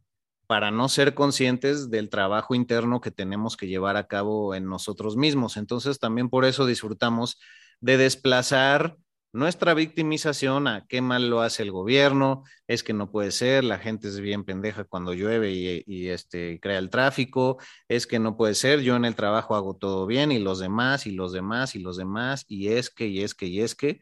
[0.47, 5.19] para no ser conscientes del trabajo interno que tenemos que llevar a cabo en nosotros
[5.19, 5.59] mismos.
[5.59, 7.39] Entonces, también por eso disfrutamos
[7.81, 8.97] de desplazar
[9.33, 13.79] nuestra victimización a qué mal lo hace el gobierno, es que no puede ser, la
[13.79, 18.55] gente es bien pendeja cuando llueve y, este, crea el tráfico, es que no puede
[18.55, 21.81] ser, yo en el trabajo hago todo bien y los demás y los demás y
[21.81, 24.01] los demás, y es que, y es que, y es que,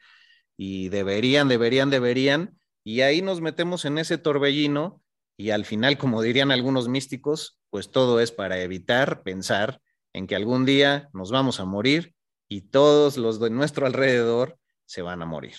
[0.57, 5.03] y deberían, deberían, deberían, y ahí nos metemos en ese torbellino
[5.37, 9.81] y al final, como dirían algunos místicos, pues todo es para evitar pensar
[10.13, 12.15] en que algún día nos vamos a morir
[12.49, 15.57] y todos los de nuestro alrededor se van a morir.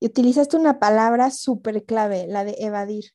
[0.00, 3.12] Y utilizaste una palabra súper clave, la de evadir.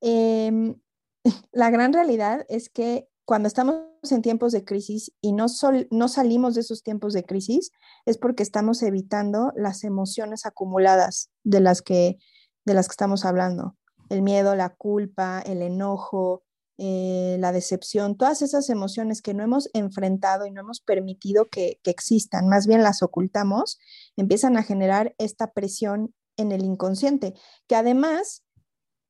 [0.00, 0.76] Em,
[1.52, 5.46] la gran realidad es que cuando estamos en tiempos de crisis y no,
[5.90, 7.72] no salimos de esos tiempos de crisis,
[8.06, 12.16] es porque estamos evitando las emociones acumuladas de las que,
[12.64, 13.76] de las que estamos hablando.
[14.08, 16.42] El miedo, la culpa, el enojo,
[16.78, 21.80] eh, la decepción, todas esas emociones que no hemos enfrentado y no hemos permitido que,
[21.82, 23.78] que existan, más bien las ocultamos,
[24.16, 27.34] empiezan a generar esta presión en el inconsciente,
[27.66, 28.44] que además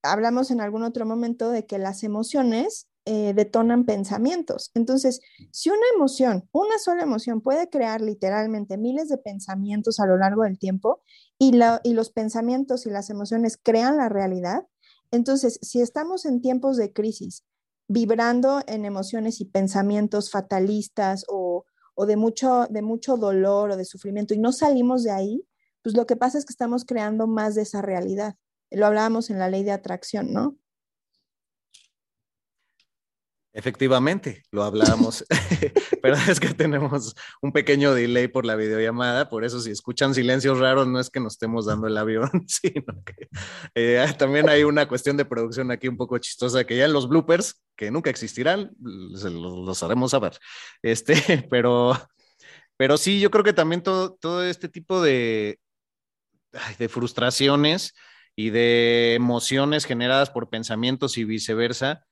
[0.03, 4.71] hablamos en algún otro momento de que las emociones eh, detonan pensamientos.
[4.75, 10.17] Entonces, si una emoción, una sola emoción puede crear literalmente miles de pensamientos a lo
[10.17, 11.03] largo del tiempo
[11.39, 14.67] y, y los pensamientos y las emociones crean la realidad,
[15.11, 17.45] entonces, si estamos en tiempos de crisis
[17.89, 21.65] vibrando en emociones y pensamientos fatalistas o,
[22.07, 25.45] de, mucho, de mucho dolor o de sufrimiento y no salimos de ahí,
[25.83, 28.37] pues lo que pasa es que estamos creando más de esa realidad.
[28.71, 30.57] Lo hablábamos en la ley de atracción, ¿no?
[33.55, 35.25] Efectivamente, lo hablábamos,
[36.03, 40.59] pero es que tenemos un pequeño delay por la videollamada, por eso si escuchan silencios
[40.59, 43.29] raros no es que nos estemos dando el avión, sino que
[43.75, 47.09] eh, también hay una cuestión de producción aquí un poco chistosa, que ya en los
[47.09, 50.39] bloopers, que nunca existirán, los, haremos saber,
[50.83, 51.97] este, pero,
[52.77, 55.59] pero sí, yo creo que también todo, todo este tipo de,
[56.79, 57.95] de frustraciones
[58.37, 62.05] y de emociones generadas por pensamientos y viceversa,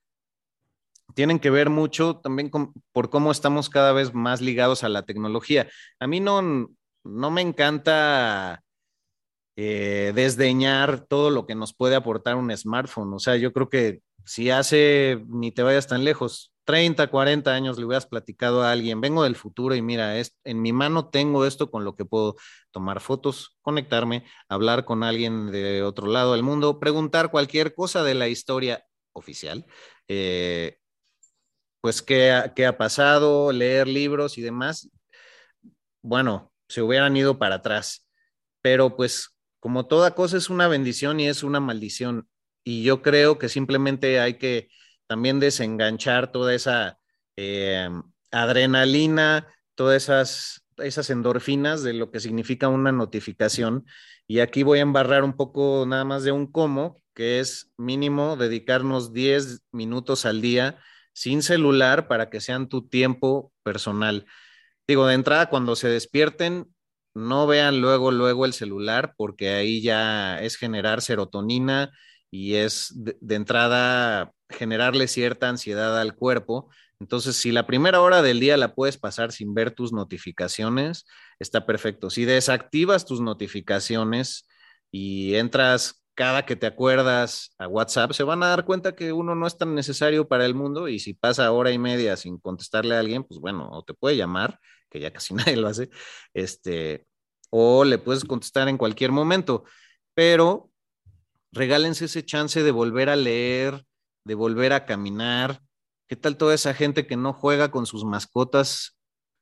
[1.15, 2.51] tienen que ver mucho también
[2.93, 5.69] por cómo estamos cada vez más ligados a la tecnología.
[6.01, 6.69] A mí no,
[7.05, 8.63] no me encanta
[9.57, 13.15] eh, desdeñar todo lo que nos puede aportar un smartphone.
[13.15, 17.79] O sea, yo creo que si hace, ni te vayas tan lejos, 30, 40 años
[17.79, 21.47] le hubieras platicado a alguien, vengo del futuro y mira, es, en mi mano tengo
[21.47, 22.37] esto con lo que puedo
[22.73, 28.15] tomar fotos, conectarme, hablar con alguien de otro lado del mundo, preguntar cualquier cosa de
[28.15, 29.65] la historia oficial.
[30.09, 30.79] Eh,
[31.87, 34.91] pues qué ha, pasado, leer libros y demás,
[36.03, 38.09] bueno, se hubieran ido para atrás.
[38.61, 42.29] Pero pues como toda cosa es una bendición y es una maldición.
[42.65, 44.69] Y yo creo que simplemente hay que
[45.07, 46.99] también desenganchar toda esa
[47.37, 47.89] eh,
[48.33, 49.47] adrenalina,
[49.77, 53.87] todas esas, esas endorfinas de lo que significa una notificación.
[54.27, 58.35] Y aquí voy a embarrar un poco nada más de un cómo, que es mínimo
[58.37, 60.81] dedicarnos 10 minutos al día
[61.17, 64.27] sin celular para que sean tu tiempo personal.
[64.87, 66.67] Digo, de entrada, cuando se despierten,
[67.15, 71.91] no vean luego, luego el celular, porque ahí ya es generar serotonina
[72.31, 76.69] y es de, de entrada generarle cierta ansiedad al cuerpo.
[77.01, 81.07] Entonces, si la primera hora del día la puedes pasar sin ver tus notificaciones,
[81.39, 82.11] está perfecto.
[82.11, 84.47] Si desactivas tus notificaciones
[84.91, 89.35] y entras cada que te acuerdas a WhatsApp, se van a dar cuenta que uno
[89.35, 92.97] no es tan necesario para el mundo y si pasa hora y media sin contestarle
[92.97, 94.59] a alguien, pues bueno, o te puede llamar,
[94.91, 95.91] que ya casi nadie lo hace,
[96.35, 97.07] este,
[97.51, 99.65] o le puedes contestar en cualquier momento,
[100.15, 100.71] pero
[101.53, 103.85] regálense ese chance de volver a leer,
[104.25, 105.61] de volver a caminar.
[106.09, 108.96] ¿Qué tal toda esa gente que no juega con sus mascotas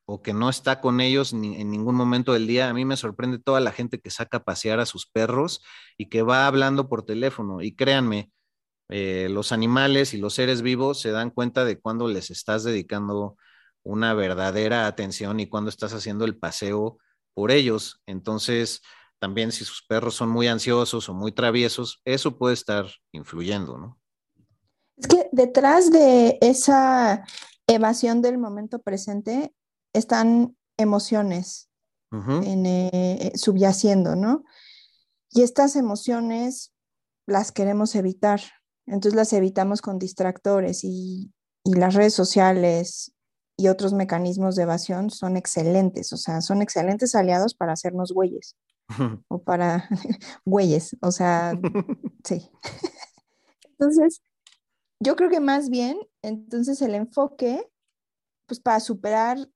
[0.07, 2.69] o que no está con ellos ni, en ningún momento del día?
[2.69, 5.63] A mí me sorprende toda la gente que saca a pasear a sus perros
[5.97, 7.63] y que va hablando por teléfono.
[7.63, 8.31] Y créanme,
[8.89, 13.37] eh, los animales y los seres vivos se dan cuenta de cuando les estás dedicando
[13.83, 16.99] una verdadera atención y cuando estás haciendo el paseo
[17.35, 18.03] por ellos.
[18.07, 18.83] Entonces,
[19.19, 23.99] también si sus perros son muy ansiosos o muy traviesos, eso puede estar influyendo, ¿no?
[24.97, 27.25] Es que detrás de esa
[27.67, 29.53] evasión del momento presente
[29.95, 31.71] están emociones
[32.13, 34.45] en, eh, subyaciendo, ¿no?
[35.31, 36.73] Y estas emociones
[37.27, 38.41] las queremos evitar.
[38.87, 41.33] Entonces las evitamos con distractores y,
[41.65, 43.15] y las redes sociales
[43.57, 48.57] y otros mecanismos de evasión son excelentes, o sea, son excelentes aliados para hacernos güeyes
[49.29, 49.89] o para
[50.45, 51.53] güeyes, o sea,
[52.25, 52.51] sí.
[53.71, 54.23] Entonces,
[55.01, 57.69] yo creo que más bien, entonces el enfoque,
[58.47, 59.49] pues para superar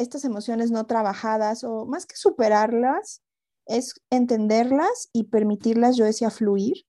[0.00, 3.22] estas emociones no trabajadas o más que superarlas,
[3.66, 6.84] es entenderlas y permitirlas, yo decía, fluir.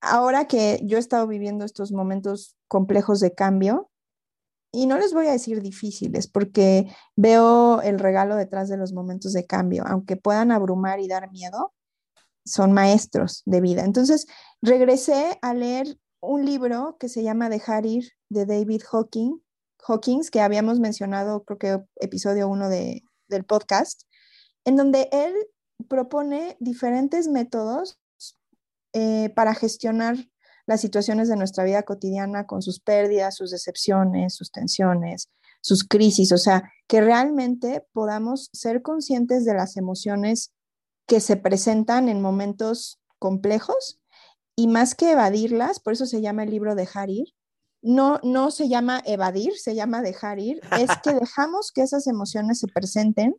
[0.00, 3.90] Ahora que yo he estado viviendo estos momentos complejos de cambio,
[4.70, 9.32] y no les voy a decir difíciles, porque veo el regalo detrás de los momentos
[9.32, 11.72] de cambio, aunque puedan abrumar y dar miedo,
[12.44, 13.84] son maestros de vida.
[13.84, 14.26] Entonces,
[14.60, 19.40] regresé a leer un libro que se llama Dejar ir de David Hawking,
[19.86, 24.02] Hawkins, que habíamos mencionado, creo que episodio uno de, del podcast,
[24.64, 25.34] en donde él
[25.88, 27.98] propone diferentes métodos
[28.92, 30.16] eh, para gestionar
[30.66, 35.30] las situaciones de nuestra vida cotidiana con sus pérdidas, sus decepciones, sus tensiones,
[35.62, 40.52] sus crisis, o sea, que realmente podamos ser conscientes de las emociones
[41.06, 44.00] que se presentan en momentos complejos
[44.56, 47.34] y más que evadirlas, por eso se llama el libro Dejar ir,
[47.82, 52.60] no, no se llama evadir, se llama dejar ir, es que dejamos que esas emociones
[52.60, 53.36] se presenten,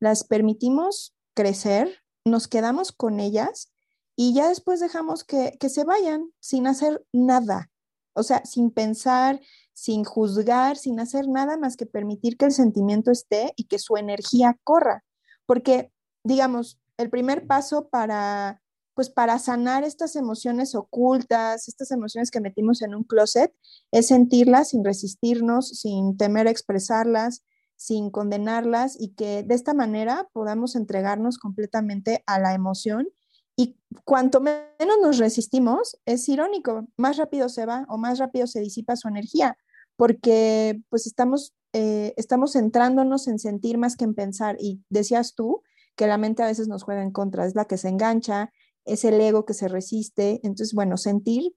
[0.00, 3.72] las permitimos crecer, nos quedamos con ellas
[4.16, 7.70] y ya después dejamos que, que se vayan sin hacer nada,
[8.14, 9.40] o sea, sin pensar,
[9.72, 13.96] sin juzgar, sin hacer nada más que permitir que el sentimiento esté y que su
[13.96, 15.04] energía corra.
[15.46, 15.92] Porque,
[16.24, 18.60] digamos, el primer paso para,
[18.98, 23.54] pues para sanar estas emociones ocultas, estas emociones que metimos en un closet,
[23.92, 27.44] es sentirlas sin resistirnos, sin temer expresarlas,
[27.76, 33.06] sin condenarlas y que de esta manera podamos entregarnos completamente a la emoción.
[33.54, 38.58] Y cuanto menos nos resistimos, es irónico, más rápido se va o más rápido se
[38.58, 39.56] disipa su energía,
[39.94, 44.56] porque pues estamos, eh, estamos centrándonos en sentir más que en pensar.
[44.58, 45.62] Y decías tú
[45.94, 48.50] que la mente a veces nos juega en contra, es la que se engancha,
[48.88, 50.40] es el ego que se resiste.
[50.42, 51.52] Entonces, bueno, sentir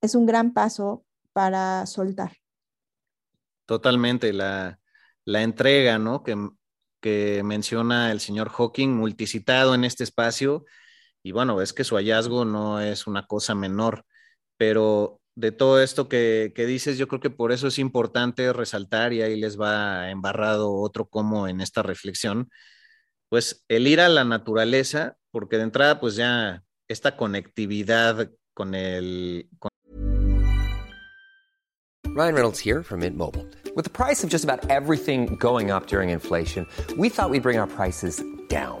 [0.00, 2.36] es un gran paso para soltar.
[3.66, 4.80] Totalmente, la,
[5.24, 6.22] la entrega, ¿no?
[6.22, 6.36] Que,
[7.00, 10.64] que menciona el señor Hawking, multicitado en este espacio.
[11.22, 14.04] Y bueno, es que su hallazgo no es una cosa menor,
[14.56, 19.12] pero de todo esto que, que, dices, yo creo que por eso es importante resaltar,
[19.12, 22.50] y ahí les va embarrado otro como en esta reflexión,
[23.28, 29.46] pues el ir a la naturaleza, porque de entrada, pues ya esta conectividad con el...
[32.08, 33.46] Ryan Reynolds here from Mint Mobile.
[33.76, 36.66] With the price of just about everything going up during inflation,
[36.98, 38.80] we thought we'd bring our prices down.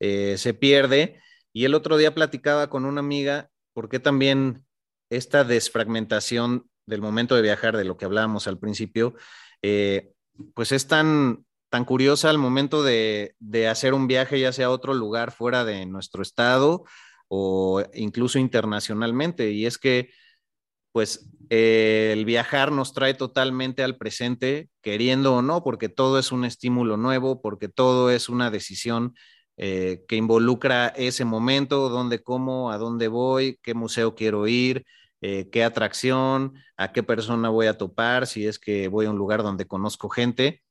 [0.00, 1.20] eh, se pierde.
[1.52, 4.64] Y el otro día platicaba con una amiga por qué también
[5.10, 9.14] esta desfragmentación del momento de viajar, de lo que hablábamos al principio,
[9.62, 10.12] eh,
[10.54, 14.70] pues es tan, tan curiosa al momento de, de hacer un viaje, ya sea a
[14.70, 16.84] otro lugar fuera de nuestro estado
[17.28, 19.50] o incluso internacionalmente.
[19.50, 20.10] Y es que,
[20.92, 26.32] pues, eh, el viajar nos trae totalmente al presente, queriendo o no, porque todo es
[26.32, 29.14] un estímulo nuevo, porque todo es una decisión
[29.58, 34.86] eh, que involucra ese momento, dónde como, a dónde voy, qué museo quiero ir,
[35.20, 39.18] eh, qué atracción, a qué persona voy a topar, si es que voy a un
[39.18, 40.62] lugar donde conozco gente.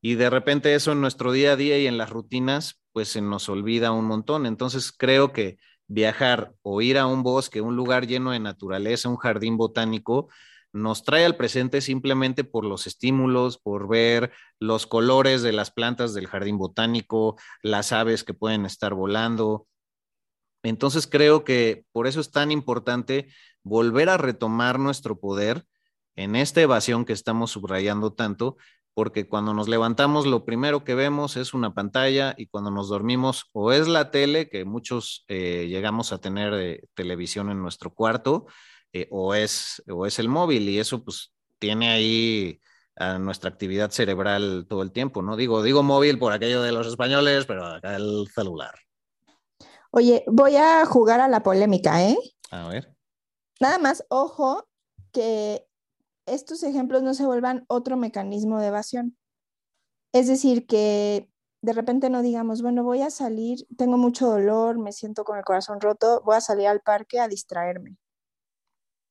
[0.00, 3.20] Y de repente eso en nuestro día a día y en las rutinas, pues se
[3.20, 4.46] nos olvida un montón.
[4.46, 9.16] Entonces creo que viajar o ir a un bosque, un lugar lleno de naturaleza, un
[9.16, 10.28] jardín botánico,
[10.74, 16.12] nos trae al presente simplemente por los estímulos, por ver los colores de las plantas
[16.12, 19.66] del jardín botánico, las aves que pueden estar volando.
[20.62, 23.28] Entonces creo que por eso es tan importante
[23.62, 25.64] volver a retomar nuestro poder
[26.16, 28.56] en esta evasión que estamos subrayando tanto
[28.94, 33.50] porque cuando nos levantamos lo primero que vemos es una pantalla y cuando nos dormimos
[33.52, 38.46] o es la tele, que muchos eh, llegamos a tener eh, televisión en nuestro cuarto,
[38.94, 42.60] eh, o, es, o es el móvil y eso pues tiene ahí
[42.94, 45.34] a nuestra actividad cerebral todo el tiempo, ¿no?
[45.34, 48.72] Digo, digo móvil por aquello de los españoles, pero acá el celular.
[49.90, 52.16] Oye, voy a jugar a la polémica, ¿eh?
[52.52, 52.94] A ver.
[53.60, 54.68] Nada más, ojo,
[55.10, 55.66] que
[56.26, 59.16] estos ejemplos no se vuelvan otro mecanismo de evasión.
[60.12, 61.28] Es decir, que
[61.62, 65.44] de repente no digamos, bueno, voy a salir, tengo mucho dolor, me siento con el
[65.44, 67.96] corazón roto, voy a salir al parque a distraerme.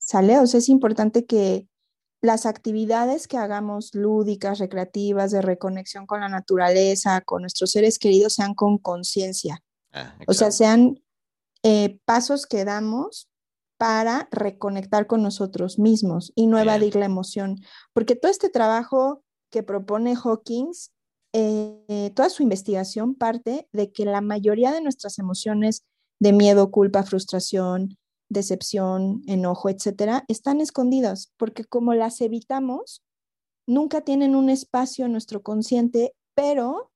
[0.04, 0.38] ¿Sale?
[0.40, 1.70] O sea, es importante que
[2.22, 8.34] las actividades que hagamos lúdicas, recreativas, de reconexión con la naturaleza, con nuestros seres queridos,
[8.34, 9.64] sean con conciencia.
[9.94, 11.02] Ah, o sea, sean
[11.64, 13.30] eh, pasos que damos
[13.78, 16.68] para reconectar con nosotros mismos y no Bien.
[16.68, 17.62] evadir la emoción.
[17.94, 20.92] Porque todo este trabajo que propone Hawkins,
[21.34, 25.84] eh, toda su investigación parte de que la mayoría de nuestras emociones
[26.20, 27.98] de miedo, culpa, frustración,
[28.34, 33.04] decepción, enojo, etcétera, están escondidas porque como las evitamos,
[33.66, 36.92] nunca tienen un espacio en nuestro consciente, pero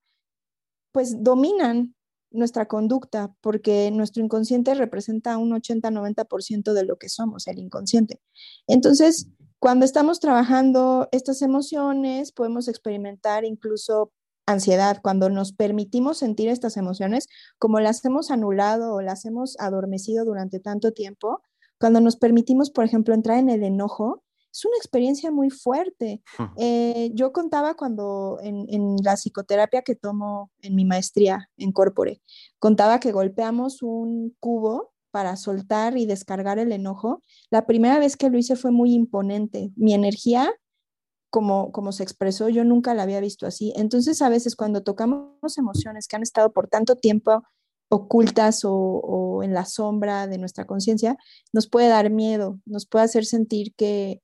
[0.91, 1.95] pues dominan
[2.31, 8.19] nuestra conducta, porque nuestro inconsciente representa un 80-90% de lo que somos, el inconsciente.
[8.67, 9.29] Entonces,
[9.59, 14.11] cuando estamos trabajando estas emociones, podemos experimentar incluso
[14.48, 17.28] ansiedad, cuando nos permitimos sentir estas emociones,
[17.60, 21.41] como las hemos anulado o las hemos adormecido durante tanto tiempo,
[21.80, 26.24] cuando nos permitimos, por ejemplo, entrar en el enojo, es una experiencia muy fuerte.
[26.58, 32.22] Eh, yo contaba cuando en, en la psicoterapia que tomo en mi maestría en Corpore,
[32.58, 37.24] contaba que golpeamos un cubo para soltar y descargar el enojo.
[37.52, 39.72] La primera vez que lo hice fue muy imponente.
[39.76, 40.52] Mi energía,
[41.38, 43.71] como, como se expresó, yo nunca la había visto así.
[43.75, 47.43] Entonces, a veces cuando tocamos emociones que han estado por tanto tiempo
[47.89, 51.15] ocultas o, o en la sombra de nuestra conciencia,
[51.53, 54.23] nos puede dar miedo, nos puede hacer sentir que,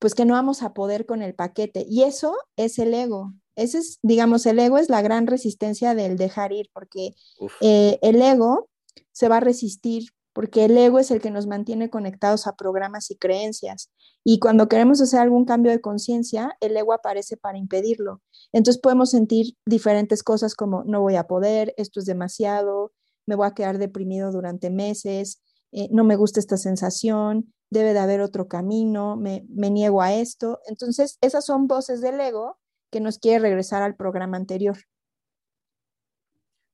[0.00, 1.86] pues que no vamos a poder con el paquete.
[1.88, 3.34] Y eso es el ego.
[3.54, 7.14] Ese es, digamos, el ego es la gran resistencia del dejar ir, porque
[7.60, 8.68] eh, el ego
[9.12, 10.08] se va a resistir,
[10.38, 13.90] porque el ego es el que nos mantiene conectados a programas y creencias.
[14.22, 18.22] Y cuando queremos hacer algún cambio de conciencia, el ego aparece para impedirlo.
[18.52, 22.92] Entonces podemos sentir diferentes cosas como no voy a poder, esto es demasiado,
[23.26, 27.98] me voy a quedar deprimido durante meses, eh, no me gusta esta sensación, debe de
[27.98, 30.60] haber otro camino, me, me niego a esto.
[30.66, 32.60] Entonces, esas son voces del ego
[32.92, 34.76] que nos quiere regresar al programa anterior.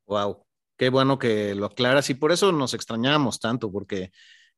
[0.07, 0.44] Wow,
[0.77, 4.11] qué bueno que lo aclaras y por eso nos extrañamos tanto, porque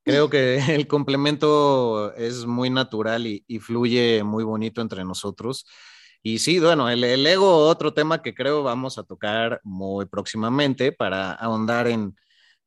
[0.02, 5.66] creo que el complemento es muy natural y, y fluye muy bonito entre nosotros.
[6.22, 10.90] Y sí, bueno, el, el ego, otro tema que creo vamos a tocar muy próximamente
[10.90, 12.16] para ahondar en,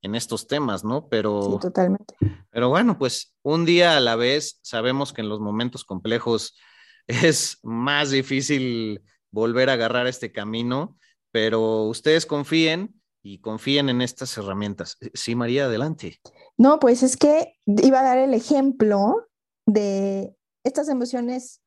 [0.02, 1.10] en estos temas, ¿no?
[1.10, 2.16] Pero, Sí, totalmente.
[2.52, 6.58] pero bueno, pues un día a la vez sabemos que en los momentos complejos
[7.08, 10.98] es más difícil volver a agarrar este camino,
[11.32, 12.99] pero ustedes confíen
[13.30, 14.98] y confíen en estas herramientas.
[15.14, 16.20] Sí, María, adelante.
[16.58, 19.28] No, pues es que iba a dar el ejemplo
[19.68, 21.62] de estas emociones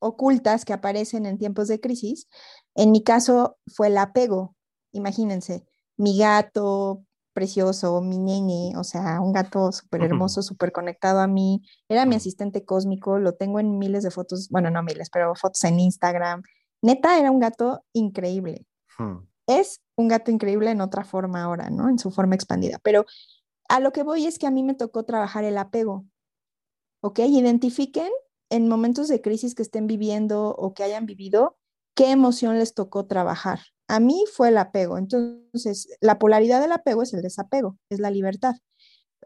[0.00, 2.28] ocultas que aparecen en tiempos de crisis.
[2.74, 4.56] En mi caso fue el apego.
[4.90, 5.64] Imagínense,
[5.96, 11.62] mi gato, precioso, mi nene, o sea, un gato súper hermoso, súper conectado a mí.
[11.88, 15.62] Era mi asistente cósmico, lo tengo en miles de fotos, bueno, no miles, pero fotos
[15.62, 16.42] en Instagram.
[16.82, 18.66] Neta, era un gato increíble.
[18.98, 19.18] Hmm.
[19.46, 21.88] Es un gato increíble en otra forma ahora, ¿no?
[21.88, 22.78] En su forma expandida.
[22.82, 23.06] Pero
[23.68, 26.06] a lo que voy es que a mí me tocó trabajar el apego.
[27.00, 27.18] ¿Ok?
[27.20, 28.10] Identifiquen
[28.50, 31.58] en momentos de crisis que estén viviendo o que hayan vivido,
[31.94, 33.60] qué emoción les tocó trabajar.
[33.88, 34.98] A mí fue el apego.
[34.98, 38.54] Entonces, la polaridad del apego es el desapego, es la libertad.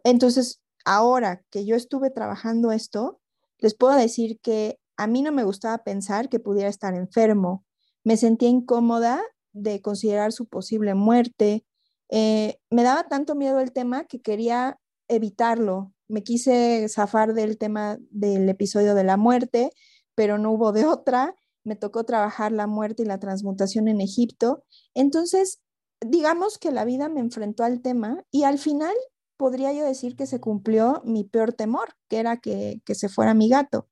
[0.04, 3.20] Entonces, ahora que yo estuve trabajando esto,
[3.58, 7.64] les puedo decir que a mí no me gustaba pensar que pudiera estar enfermo.
[8.04, 9.22] Me sentía incómoda
[9.62, 11.64] de considerar su posible muerte.
[12.10, 14.78] Eh, me daba tanto miedo el tema que quería
[15.08, 15.92] evitarlo.
[16.08, 19.70] Me quise zafar del tema del episodio de la muerte,
[20.14, 21.34] pero no hubo de otra.
[21.64, 24.64] Me tocó trabajar la muerte y la transmutación en Egipto.
[24.94, 25.60] Entonces,
[26.00, 28.94] digamos que la vida me enfrentó al tema y al final
[29.36, 33.34] podría yo decir que se cumplió mi peor temor, que era que, que se fuera
[33.34, 33.88] mi gato.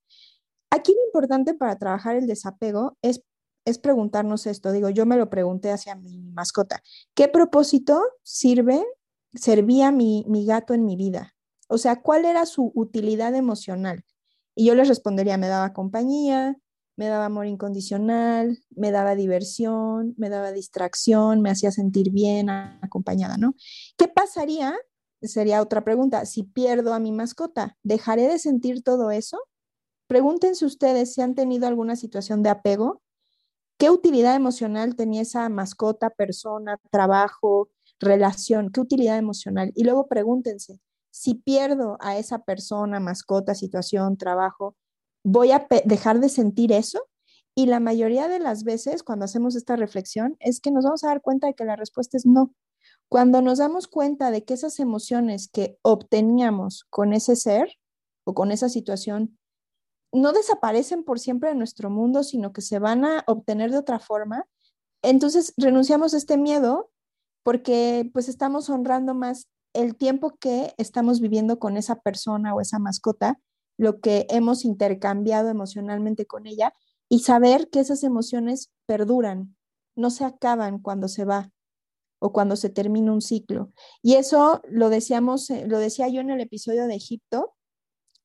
[0.70, 3.22] Aquí lo importante para trabajar el desapego es
[3.66, 4.72] es preguntarnos esto.
[4.72, 6.82] Digo, yo me lo pregunté hacia mi mascota.
[7.14, 8.82] ¿Qué propósito sirve,
[9.34, 11.34] servía mi, mi gato en mi vida?
[11.68, 14.04] O sea, ¿cuál era su utilidad emocional?
[14.54, 16.56] Y yo les respondería, me daba compañía,
[16.96, 23.36] me daba amor incondicional, me daba diversión, me daba distracción, me hacía sentir bien acompañada,
[23.36, 23.54] ¿no?
[23.98, 24.74] ¿Qué pasaría?
[25.20, 26.24] Sería otra pregunta.
[26.24, 29.38] Si pierdo a mi mascota, ¿dejaré de sentir todo eso?
[30.06, 33.02] Pregúntense ustedes si han tenido alguna situación de apego
[33.78, 37.68] ¿Qué utilidad emocional tenía esa mascota, persona, trabajo,
[38.00, 38.70] relación?
[38.70, 39.72] ¿Qué utilidad emocional?
[39.74, 44.76] Y luego pregúntense, si pierdo a esa persona, mascota, situación, trabajo,
[45.24, 47.00] ¿voy a dejar de sentir eso?
[47.54, 51.08] Y la mayoría de las veces cuando hacemos esta reflexión es que nos vamos a
[51.08, 52.54] dar cuenta de que la respuesta es no.
[53.08, 57.72] Cuando nos damos cuenta de que esas emociones que obteníamos con ese ser
[58.24, 59.38] o con esa situación
[60.16, 63.98] no desaparecen por siempre de nuestro mundo, sino que se van a obtener de otra
[63.98, 64.46] forma.
[65.02, 66.90] Entonces renunciamos a este miedo
[67.42, 72.78] porque pues estamos honrando más el tiempo que estamos viviendo con esa persona o esa
[72.78, 73.38] mascota,
[73.76, 76.72] lo que hemos intercambiado emocionalmente con ella
[77.10, 79.54] y saber que esas emociones perduran,
[79.96, 81.52] no se acaban cuando se va
[82.18, 83.70] o cuando se termina un ciclo.
[84.02, 87.54] Y eso lo decíamos, eh, lo decía yo en el episodio de Egipto,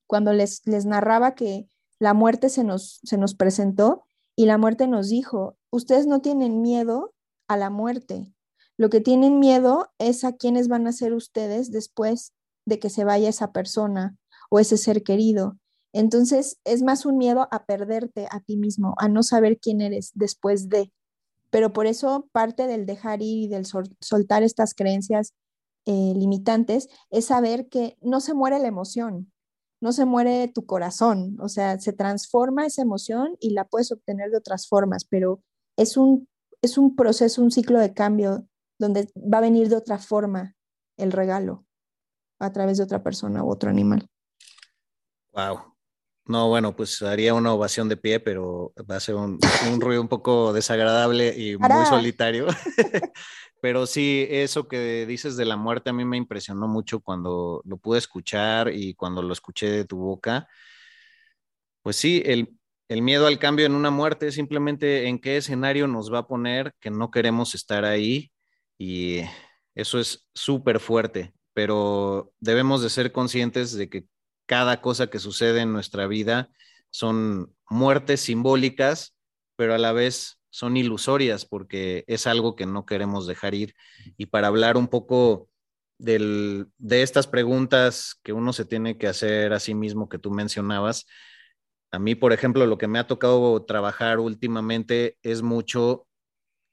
[0.07, 1.67] cuando les, les narraba que
[2.01, 4.03] la muerte se nos, se nos presentó
[4.35, 7.13] y la muerte nos dijo, ustedes no tienen miedo
[7.47, 8.33] a la muerte,
[8.75, 12.33] lo que tienen miedo es a quienes van a ser ustedes después
[12.65, 14.17] de que se vaya esa persona
[14.49, 15.59] o ese ser querido.
[15.93, 20.09] Entonces es más un miedo a perderte a ti mismo, a no saber quién eres
[20.15, 20.91] después de.
[21.51, 23.67] Pero por eso parte del dejar ir y del
[23.99, 25.35] soltar estas creencias
[25.85, 29.31] eh, limitantes es saber que no se muere la emoción,
[29.81, 34.29] no se muere tu corazón, o sea, se transforma esa emoción y la puedes obtener
[34.29, 35.43] de otras formas, pero
[35.75, 36.29] es un,
[36.61, 38.47] es un proceso, un ciclo de cambio
[38.79, 40.55] donde va a venir de otra forma
[40.97, 41.65] el regalo
[42.39, 44.07] a través de otra persona u otro animal.
[45.33, 45.71] Wow.
[46.25, 49.39] No, bueno, pues haría una ovación de pie, pero va a ser un,
[49.71, 52.47] un ruido un poco desagradable y muy solitario.
[53.61, 57.77] Pero sí, eso que dices de la muerte a mí me impresionó mucho cuando lo
[57.77, 60.49] pude escuchar y cuando lo escuché de tu boca.
[61.83, 62.49] Pues sí, el,
[62.89, 66.27] el miedo al cambio en una muerte es simplemente en qué escenario nos va a
[66.27, 68.31] poner que no queremos estar ahí
[68.77, 69.21] y
[69.75, 74.05] eso es súper fuerte, pero debemos de ser conscientes de que
[74.47, 76.49] cada cosa que sucede en nuestra vida
[76.89, 79.15] son muertes simbólicas,
[79.55, 83.73] pero a la vez son ilusorias porque es algo que no queremos dejar ir.
[84.17, 85.49] Y para hablar un poco
[85.97, 91.05] de estas preguntas que uno se tiene que hacer a sí mismo que tú mencionabas,
[91.91, 96.07] a mí, por ejemplo, lo que me ha tocado trabajar últimamente es mucho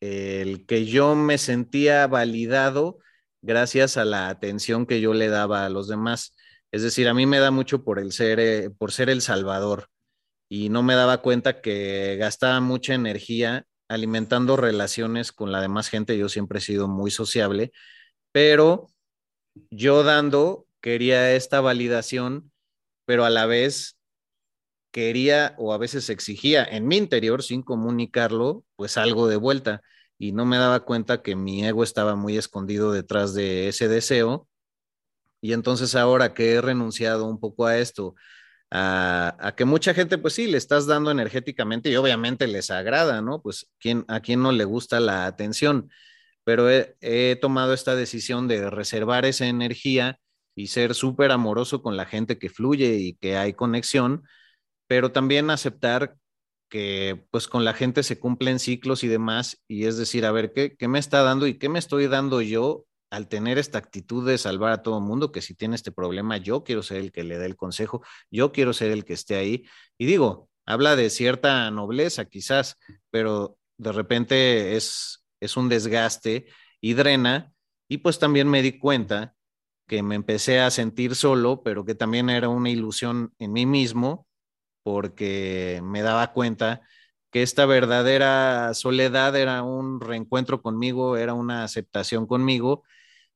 [0.00, 2.98] el que yo me sentía validado
[3.42, 6.36] gracias a la atención que yo le daba a los demás.
[6.70, 9.88] Es decir, a mí me da mucho por el ser, eh, por ser el salvador
[10.48, 16.18] y no me daba cuenta que gastaba mucha energía alimentando relaciones con la demás gente.
[16.18, 17.72] Yo siempre he sido muy sociable,
[18.32, 18.88] pero
[19.70, 22.52] yo dando quería esta validación,
[23.04, 23.98] pero a la vez
[24.90, 29.82] quería o a veces exigía en mi interior, sin comunicarlo, pues algo de vuelta.
[30.18, 34.48] Y no me daba cuenta que mi ego estaba muy escondido detrás de ese deseo.
[35.40, 38.14] Y entonces ahora que he renunciado un poco a esto,
[38.70, 43.40] a, que mucha gente, pues sí, le estás dando energéticamente y obviamente les agrada, ¿no?
[43.42, 45.90] Pues ¿quién, a quién no le gusta la atención,
[46.44, 50.20] pero he, he tomado esta decisión de reservar esa energía
[50.54, 54.24] y ser súper amoroso con la gente que fluye y que hay conexión,
[54.86, 56.16] pero también aceptar
[56.68, 60.52] que pues con la gente se cumplen ciclos y demás, y es decir, a ver,
[60.52, 64.26] ¿qué, qué me está dando y qué me estoy dando yo al tener esta actitud
[64.26, 67.24] de salvar a todo mundo, que si tiene este problema, yo quiero ser el que
[67.24, 69.64] le dé el consejo, yo quiero ser el que esté ahí.
[69.96, 72.76] Y digo, habla de cierta nobleza quizás,
[73.10, 76.46] pero de repente es, es un desgaste
[76.80, 77.52] y drena.
[77.88, 79.34] Y pues también me di cuenta
[79.86, 84.26] que me empecé a sentir solo, pero que también era una ilusión en mí mismo,
[84.82, 86.82] porque me daba cuenta
[87.30, 92.84] que esta verdadera soledad era un reencuentro conmigo, era una aceptación conmigo,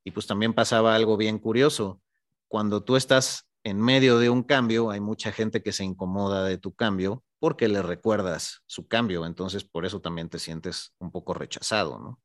[0.05, 2.01] y pues también pasaba algo bien curioso.
[2.49, 6.59] Cuando tú estás en medio de un cambio, hay mucha gente que se incomoda de
[6.59, 11.35] tu cambio porque le recuerdas su cambio, entonces por eso también te sientes un poco
[11.35, 12.21] rechazado, ¿no?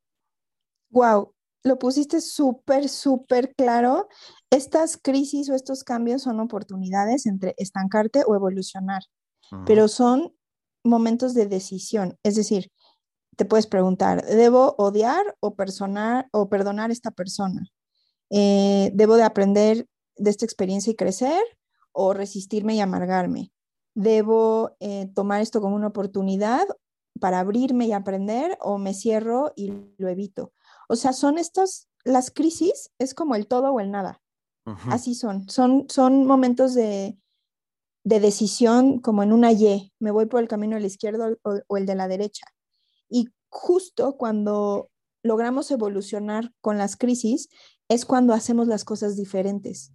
[0.89, 4.07] Wow, lo pusiste súper, súper claro.
[4.49, 9.01] Estas crisis o estos cambios son oportunidades entre estancarte o evolucionar,
[9.65, 10.35] pero son
[10.83, 12.17] momentos de decisión.
[12.23, 12.71] Es decir,
[13.37, 17.69] te puedes preguntar, ¿debo odiar o, personar, o perdonar a esta persona?
[18.31, 21.41] Eh, ¿Debo de aprender de esta experiencia y crecer
[21.91, 23.51] o resistirme y amargarme?
[23.93, 26.67] ¿Debo eh, tomar esto como una oportunidad
[27.21, 30.51] para abrirme y aprender o me cierro y lo evito?
[30.89, 34.19] O sea, son estas, las crisis es como el todo o el nada.
[34.89, 35.47] Así son.
[35.47, 37.17] Son, son momentos de,
[38.03, 39.93] de decisión como en una Y.
[39.99, 42.47] Me voy por el camino de la izquierda o, o el de la derecha.
[43.09, 44.89] Y justo cuando
[45.23, 47.49] logramos evolucionar con las crisis
[47.89, 49.93] es cuando hacemos las cosas diferentes.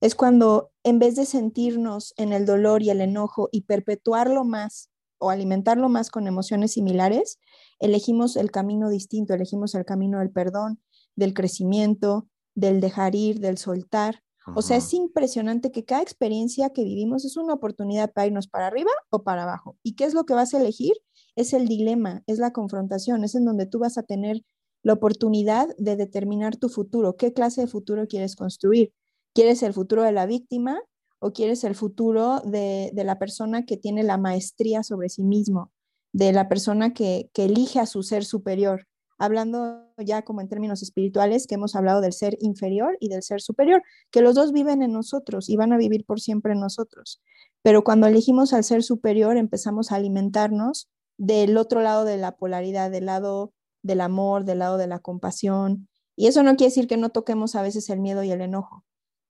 [0.00, 4.90] Es cuando en vez de sentirnos en el dolor y el enojo y perpetuarlo más
[5.18, 7.38] o alimentarlo más con emociones similares,
[7.78, 10.80] elegimos el camino distinto, elegimos el camino del perdón,
[11.14, 14.22] del crecimiento, del dejar ir, del soltar.
[14.54, 18.68] O sea, es impresionante que cada experiencia que vivimos es una oportunidad para irnos para
[18.68, 19.76] arriba o para abajo.
[19.82, 20.92] ¿Y qué es lo que vas a elegir?
[21.36, 24.42] Es el dilema, es la confrontación, es en donde tú vas a tener
[24.82, 27.16] la oportunidad de determinar tu futuro.
[27.16, 28.92] ¿Qué clase de futuro quieres construir?
[29.34, 30.80] ¿Quieres el futuro de la víctima
[31.18, 35.72] o quieres el futuro de, de la persona que tiene la maestría sobre sí mismo,
[36.12, 38.86] de la persona que, que elige a su ser superior?
[39.18, 43.40] Hablando ya como en términos espirituales, que hemos hablado del ser inferior y del ser
[43.40, 47.20] superior, que los dos viven en nosotros y van a vivir por siempre en nosotros.
[47.62, 52.90] Pero cuando elegimos al ser superior, empezamos a alimentarnos del otro lado de la polaridad,
[52.90, 53.52] del lado
[53.82, 55.88] del amor, del lado de la compasión.
[56.16, 58.84] Y eso no quiere decir que no toquemos a veces el miedo y el enojo,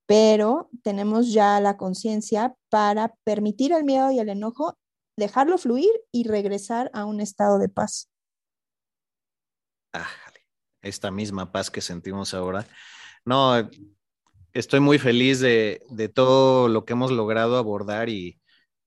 [0.07, 4.79] pero tenemos ya la conciencia para permitir el miedo y el enojo,
[5.17, 8.11] dejarlo fluir y regresar a un estado de paz.
[10.83, 12.67] Esta misma paz que sentimos ahora.
[13.25, 13.69] No,
[14.53, 18.41] estoy muy feliz de, de todo lo que hemos logrado abordar y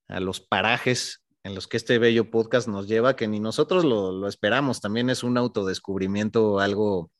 [0.07, 4.11] a los parajes en los que este bello podcast nos lleva, que ni nosotros lo,
[4.11, 7.11] lo esperamos, también es un autodescubrimiento algo,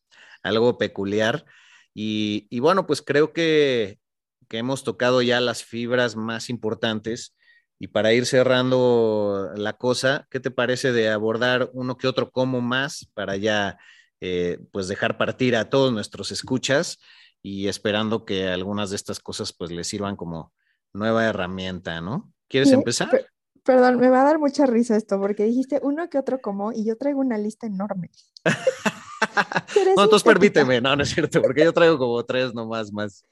[0.43, 1.45] algo peculiar.
[1.93, 3.99] Y, y bueno, pues creo que,
[4.47, 7.36] que, hemos tocado ya las fibras más importantes.
[7.80, 12.59] Y para ir cerrando la cosa, ¿qué te parece de abordar uno que otro como
[12.61, 13.78] más para ya
[14.20, 16.99] eh, pues dejar partir a todos nuestros escuchas
[17.41, 20.53] y esperando que algunas de estas cosas pues les sirvan como
[20.91, 22.34] nueva herramienta, ¿no?
[22.49, 23.30] ¿Quieres Sí, empezar?
[23.64, 26.72] Per- Perdón, me va a dar mucha risa esto porque dijiste uno que otro como
[26.72, 28.12] y yo traigo una lista enorme.
[29.95, 33.26] No, entonces permíteme, no, no es cierto, porque yo traigo como tres nomás más.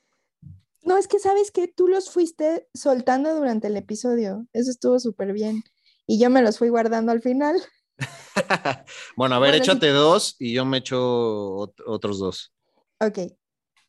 [0.84, 4.46] No, es que sabes que tú los fuiste soltando durante el episodio.
[4.54, 5.64] Eso estuvo súper bien.
[6.06, 7.56] Y yo me los fui guardando al final.
[9.18, 9.72] bueno, a ver, Bueno, sí.
[9.72, 12.54] échate dos y yo me echo ot- otros dos.
[13.00, 13.37] Ok.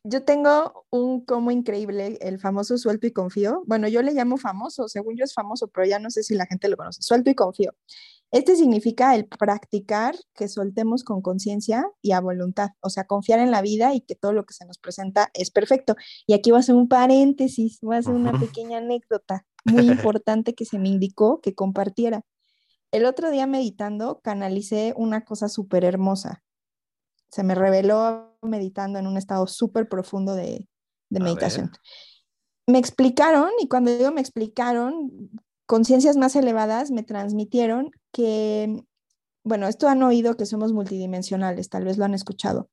[0.03, 3.63] Yo tengo un como increíble, el famoso suelto y confío.
[3.67, 6.45] Bueno, yo le llamo famoso, según yo es famoso, pero ya no sé si la
[6.45, 7.01] gente lo conoce.
[7.01, 7.73] Suelto y confío.
[8.31, 13.49] Este significa el practicar que soltemos con conciencia y a voluntad, o sea, confiar en
[13.49, 15.95] la vida y que todo lo que se nos presenta es perfecto.
[16.27, 20.53] Y aquí voy a hacer un paréntesis, voy a hacer una pequeña anécdota muy importante
[20.53, 22.23] que se me indicó que compartiera.
[22.91, 26.43] El otro día meditando canalicé una cosa súper hermosa.
[27.29, 30.67] Se me reveló meditando en un estado súper profundo de,
[31.09, 31.71] meditación.
[32.67, 35.31] Me explicaron, y cuando digo me explicaron,
[35.65, 38.83] conciencias más elevadas me transmitieron que,
[39.43, 42.69] bueno, esto han oído que somos multidimensionales, tal vez lo han escuchado,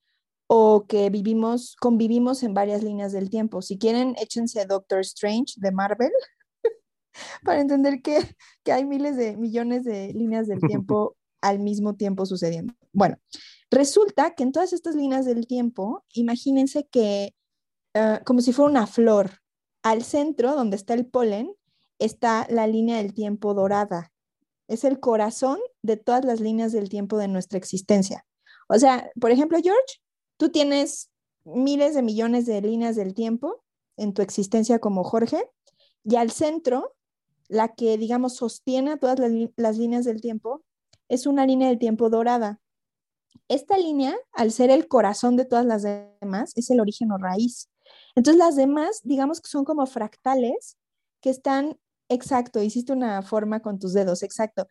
[0.46, 3.62] o que vivimos, convivimos en varias líneas del tiempo.
[3.62, 6.12] Si quieren, échense Doctor Strange de Marvel
[7.44, 12.26] para entender que, que hay miles de millones de líneas del tiempo al mismo tiempo
[12.26, 12.74] sucediendo.
[12.92, 13.16] Bueno,
[13.70, 17.34] Resulta que en todas estas líneas del tiempo, imagínense que
[17.94, 19.40] uh, como si fuera una flor,
[19.82, 21.54] al centro, donde está el polen,
[21.98, 24.12] está la línea del tiempo dorada.
[24.68, 28.26] Es el corazón de todas las líneas del tiempo de nuestra existencia.
[28.68, 30.00] O sea, por ejemplo, George,
[30.36, 31.10] tú tienes
[31.44, 33.62] miles de millones de líneas del tiempo
[33.96, 35.48] en tu existencia como Jorge,
[36.02, 36.94] y al centro,
[37.48, 39.18] la que, digamos, sostiene todas
[39.56, 40.64] las líneas del tiempo,
[41.08, 42.60] es una línea del tiempo dorada.
[43.48, 47.68] Esta línea, al ser el corazón de todas las demás, es el origen o raíz.
[48.14, 50.76] Entonces las demás, digamos que son como fractales
[51.20, 51.78] que están,
[52.08, 54.66] exacto, hiciste una forma con tus dedos, exacto.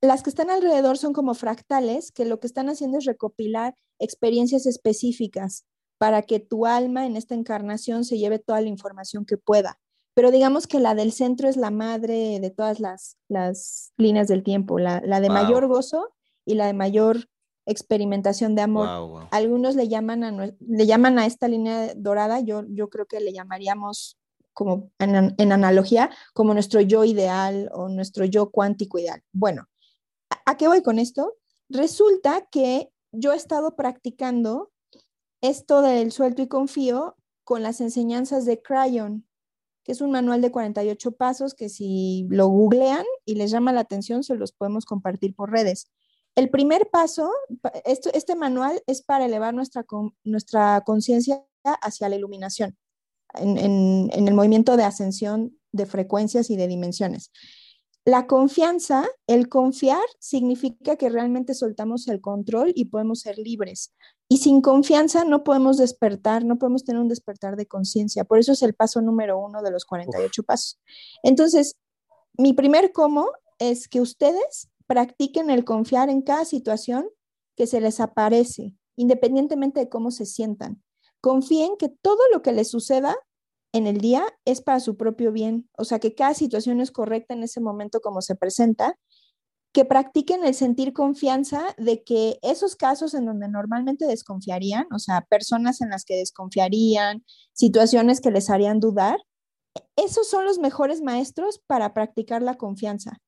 [0.00, 4.66] Las que están alrededor son como fractales que lo que están haciendo es recopilar experiencias
[4.66, 5.64] específicas
[5.98, 9.80] para que tu alma en esta encarnación se lleve toda la información que pueda.
[10.14, 14.42] Pero digamos que la del centro es la madre de todas las, las líneas del
[14.42, 15.36] tiempo, la, la de wow.
[15.36, 17.28] mayor gozo y la de mayor
[17.68, 18.88] experimentación de amor.
[18.88, 19.28] Wow, wow.
[19.30, 23.32] Algunos le llaman, a, le llaman a esta línea dorada, yo, yo creo que le
[23.32, 24.18] llamaríamos
[24.52, 29.22] como en, en, analogía, como nuestro yo ideal o nuestro yo cuántico ideal.
[29.32, 29.68] Bueno,
[30.30, 31.34] ¿a, ¿a qué voy con esto?
[31.68, 34.72] Resulta que yo he estado practicando
[35.40, 39.26] esto del suelto y confío con las enseñanzas de Crayon,
[39.84, 43.80] que es un manual de 48 pasos que si lo googlean y les llama la
[43.80, 45.90] atención, se los podemos compartir por redes.
[46.38, 47.32] El primer paso,
[47.84, 49.84] esto, este manual es para elevar nuestra,
[50.22, 52.78] nuestra conciencia hacia la iluminación,
[53.34, 57.32] en, en, en el movimiento de ascensión de frecuencias y de dimensiones.
[58.04, 63.92] La confianza, el confiar, significa que realmente soltamos el control y podemos ser libres.
[64.28, 68.22] Y sin confianza no podemos despertar, no podemos tener un despertar de conciencia.
[68.22, 70.46] Por eso es el paso número uno de los 48 Uf.
[70.46, 70.80] pasos.
[71.24, 71.74] Entonces,
[72.34, 73.26] mi primer cómo
[73.58, 77.08] es que ustedes practiquen el confiar en cada situación
[77.56, 80.82] que se les aparece, independientemente de cómo se sientan.
[81.20, 83.14] Confíen que todo lo que les suceda
[83.72, 87.34] en el día es para su propio bien, o sea, que cada situación es correcta
[87.34, 88.98] en ese momento como se presenta,
[89.72, 95.26] que practiquen el sentir confianza de que esos casos en donde normalmente desconfiarían, o sea,
[95.28, 99.18] personas en las que desconfiarían, situaciones que les harían dudar,
[99.96, 103.18] esos son los mejores maestros para practicar la confianza.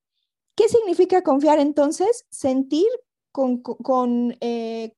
[0.61, 2.26] ¿Qué significa confiar entonces?
[2.28, 2.86] Sentir
[3.32, 4.92] con, con, eh,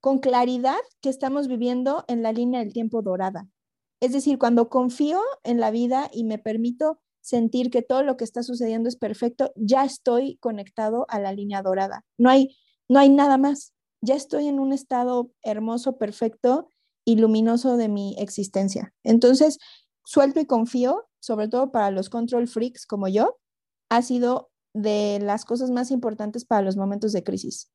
[0.00, 3.48] con claridad que estamos viviendo en la línea del tiempo dorada.
[4.00, 8.24] Es decir, cuando confío en la vida y me permito sentir que todo lo que
[8.24, 12.04] está sucediendo es perfecto, ya estoy conectado a la línea dorada.
[12.18, 12.56] No hay,
[12.88, 13.74] no hay nada más.
[14.00, 16.70] Ya estoy en un estado hermoso, perfecto
[17.04, 18.92] y luminoso de mi existencia.
[19.04, 19.58] Entonces,
[20.04, 23.36] suelto y confío, sobre todo para los control freaks como yo,
[23.90, 27.72] ha sido de las cosas más importantes para los momentos de crisis.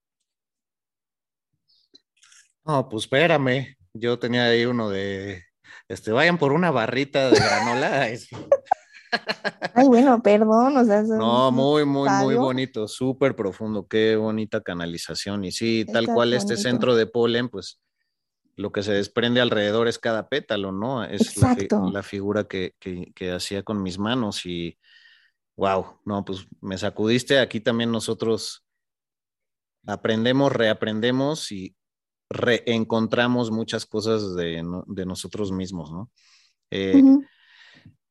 [2.66, 3.76] No, pues espérame.
[3.94, 5.44] Yo tenía ahí uno de
[5.88, 8.08] este, vayan por una barrita de granola.
[9.76, 12.26] Ay, bueno, perdón, o sea, no, muy, muy, ¿sabio?
[12.26, 15.46] muy bonito, súper profundo, qué bonita canalización.
[15.46, 16.38] Y sí, Está tal cual bonito.
[16.38, 17.80] este centro de polen, pues
[18.56, 21.04] lo que se desprende alrededor es cada pétalo, ¿no?
[21.04, 21.56] Es la,
[21.92, 24.78] la, figura que, que, que, hacía con mis manos y,
[25.56, 27.40] wow, no, pues me sacudiste.
[27.40, 28.66] Aquí también nosotros
[29.86, 31.76] aprendemos, reaprendemos y
[32.30, 36.12] reencontramos muchas cosas de, de nosotros mismos, ¿no?
[36.72, 37.28] Eh, uh -huh.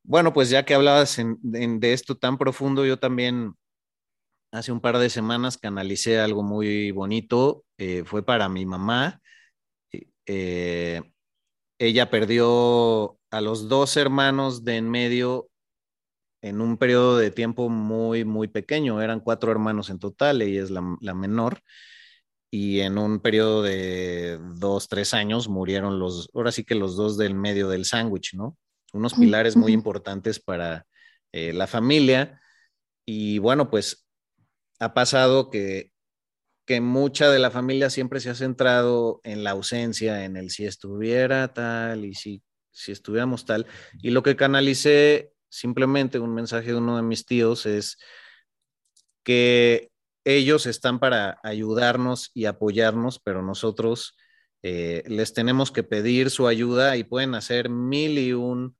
[0.05, 3.55] Bueno, pues ya que hablabas en, en, de esto tan profundo, yo también
[4.51, 9.21] hace un par de semanas canalicé algo muy bonito, eh, fue para mi mamá.
[10.25, 11.01] Eh,
[11.79, 15.49] ella perdió a los dos hermanos de en medio
[16.43, 20.69] en un periodo de tiempo muy, muy pequeño, eran cuatro hermanos en total, ella es
[20.69, 21.63] la, la menor
[22.51, 27.17] y en un periodo de dos, tres años murieron los, ahora sí que los dos
[27.17, 28.59] del medio del sándwich, ¿no?
[28.93, 30.85] Unos pilares muy importantes para
[31.31, 32.39] eh, la familia.
[33.07, 34.07] Y bueno, pues
[34.79, 35.91] ha pasado que,
[36.67, 40.67] que mucha de la familia siempre se ha centrado en la ausencia, en el si
[40.67, 43.65] estuviera tal y si, si estuviéramos tal.
[43.99, 47.97] Y lo que canalicé, simplemente un mensaje de uno de mis tíos, es
[49.23, 49.91] que
[50.25, 54.17] ellos están para ayudarnos y apoyarnos, pero nosotros
[54.63, 58.75] eh, les tenemos que pedir su ayuda y pueden hacer mil y un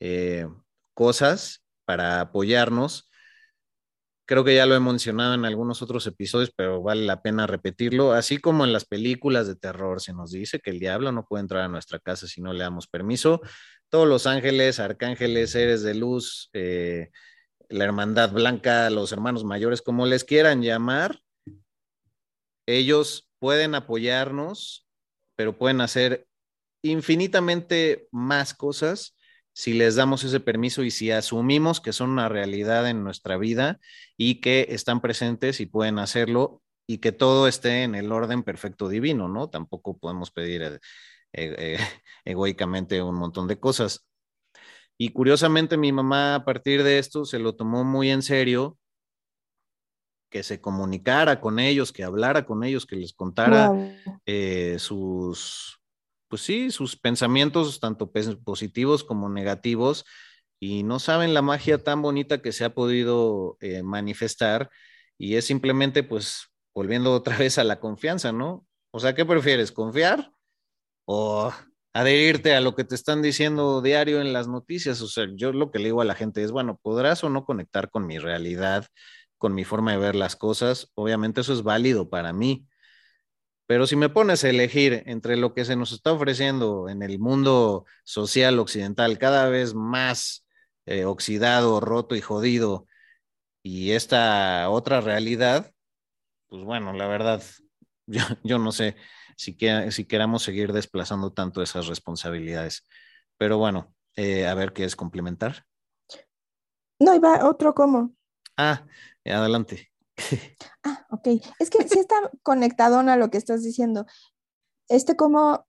[0.00, 0.48] eh,
[0.94, 3.10] cosas para apoyarnos.
[4.26, 8.12] Creo que ya lo he mencionado en algunos otros episodios, pero vale la pena repetirlo.
[8.12, 11.42] Así como en las películas de terror se nos dice que el diablo no puede
[11.42, 13.40] entrar a nuestra casa si no le damos permiso.
[13.88, 17.10] Todos los ángeles, arcángeles, seres de luz, eh,
[17.68, 21.20] la Hermandad Blanca, los hermanos mayores, como les quieran llamar,
[22.66, 24.86] ellos pueden apoyarnos,
[25.36, 26.26] pero pueden hacer
[26.82, 29.16] infinitamente más cosas
[29.52, 33.80] si les damos ese permiso y si asumimos que son una realidad en nuestra vida
[34.16, 38.88] y que están presentes y pueden hacerlo y que todo esté en el orden perfecto
[38.88, 39.48] divino, ¿no?
[39.48, 40.80] Tampoco podemos pedir
[41.36, 41.78] eh,
[42.24, 44.06] egoicamente un montón de cosas.
[44.98, 48.78] Y curiosamente mi mamá a partir de esto se lo tomó muy en serio,
[50.30, 53.70] que se comunicara con ellos, que hablara con ellos, que les contara
[54.24, 55.80] eh, sus,
[56.28, 60.04] pues sí, sus pensamientos, tanto positivos como negativos,
[60.58, 64.70] y no saben la magia tan bonita que se ha podido eh, manifestar,
[65.18, 68.66] y es simplemente, pues, volviendo otra vez a la confianza, ¿no?
[68.90, 69.72] O sea, ¿qué prefieres?
[69.72, 70.35] ¿Confiar
[71.06, 71.52] o
[71.94, 75.00] adherirte a lo que te están diciendo diario en las noticias?
[75.00, 77.44] O sea, yo lo que le digo a la gente es, bueno, podrás o no
[77.46, 78.86] conectar con mi realidad,
[79.38, 82.66] con mi forma de ver las cosas, obviamente eso es válido para mí.
[83.66, 87.18] Pero si me pones a elegir entre lo que se nos está ofreciendo en el
[87.18, 90.46] mundo social occidental, cada vez más
[90.86, 92.86] eh, oxidado, roto y jodido,
[93.62, 95.72] y esta otra realidad,
[96.48, 97.42] pues bueno, la verdad,
[98.44, 98.96] yo, no sé
[99.36, 99.56] si,
[99.90, 102.86] si queramos seguir desplazando tanto esas responsabilidades.
[103.38, 105.66] Pero bueno, eh, a ver qué es complementar.
[106.98, 108.14] No, iba otro cómo.
[108.56, 108.86] Ah,
[109.24, 109.92] adelante.
[110.82, 111.28] Ah, ok.
[111.58, 114.06] Es que sí está conectado a lo que estás diciendo.
[114.88, 115.66] Este como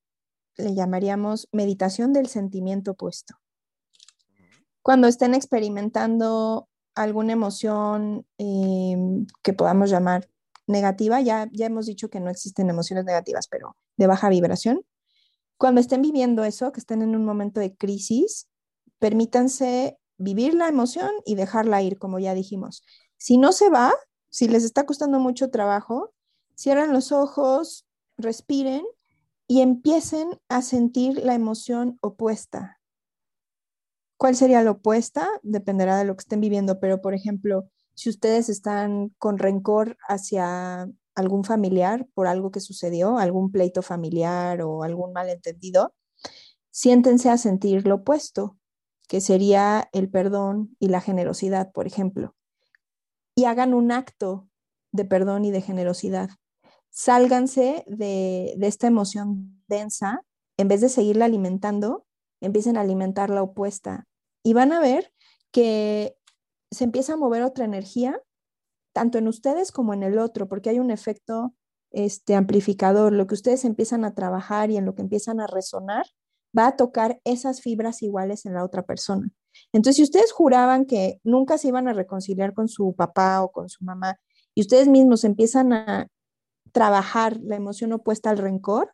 [0.57, 3.35] le llamaríamos meditación del sentimiento opuesto.
[4.83, 10.29] Cuando estén experimentando alguna emoción em, que podamos llamar
[10.67, 14.81] negativa, ya, ya hemos dicho que no existen emociones negativas, pero de baja vibración.
[15.57, 18.47] Cuando estén viviendo eso, que estén en un momento de crisis,
[18.99, 22.83] permítanse vivir la emoción y dejarla ir, como ya dijimos.
[23.17, 23.93] Si no se va,
[24.29, 26.13] si les está costando mucho trabajo,
[26.55, 27.87] cierran los ojos,
[28.17, 28.83] respiren
[29.47, 32.79] y empiecen a sentir la emoción opuesta.
[34.17, 35.27] ¿Cuál sería la opuesta?
[35.43, 40.89] Dependerá de lo que estén viviendo, pero por ejemplo, si ustedes están con rencor hacia
[41.15, 45.93] algún familiar por algo que sucedió, algún pleito familiar o algún malentendido,
[46.71, 48.57] siéntense a sentir lo opuesto,
[49.09, 52.37] que sería el perdón y la generosidad, por ejemplo
[53.37, 54.49] y hagan un acto
[54.91, 56.31] de perdón y de generosidad.
[56.89, 60.23] Sálganse de, esta emoción densa,
[60.57, 62.07] en vez de seguirla alimentando,
[62.41, 64.07] empiecen a alimentar la opuesta
[64.43, 65.13] y van a ver
[65.51, 66.16] que
[66.71, 68.21] se empieza a mover otra energía,
[68.93, 71.53] tanto en ustedes como en el otro, porque hay un efecto
[71.91, 73.13] este, amplificador.
[73.13, 76.05] Lo que ustedes empiezan a trabajar y en lo que empiezan a resonar
[76.57, 79.29] va a tocar esas fibras iguales en la otra persona.
[79.73, 83.69] Entonces, si ustedes juraban que nunca se iban a reconciliar con su papá o con
[83.69, 84.19] su mamá
[84.55, 86.07] y ustedes mismos empiezan a
[86.71, 88.93] trabajar la emoción opuesta al rencor,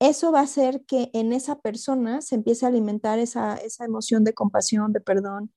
[0.00, 4.32] eso va a hacer que en esa persona se empiece a alimentar esa, emoción de
[4.32, 5.52] compasión, de perdón,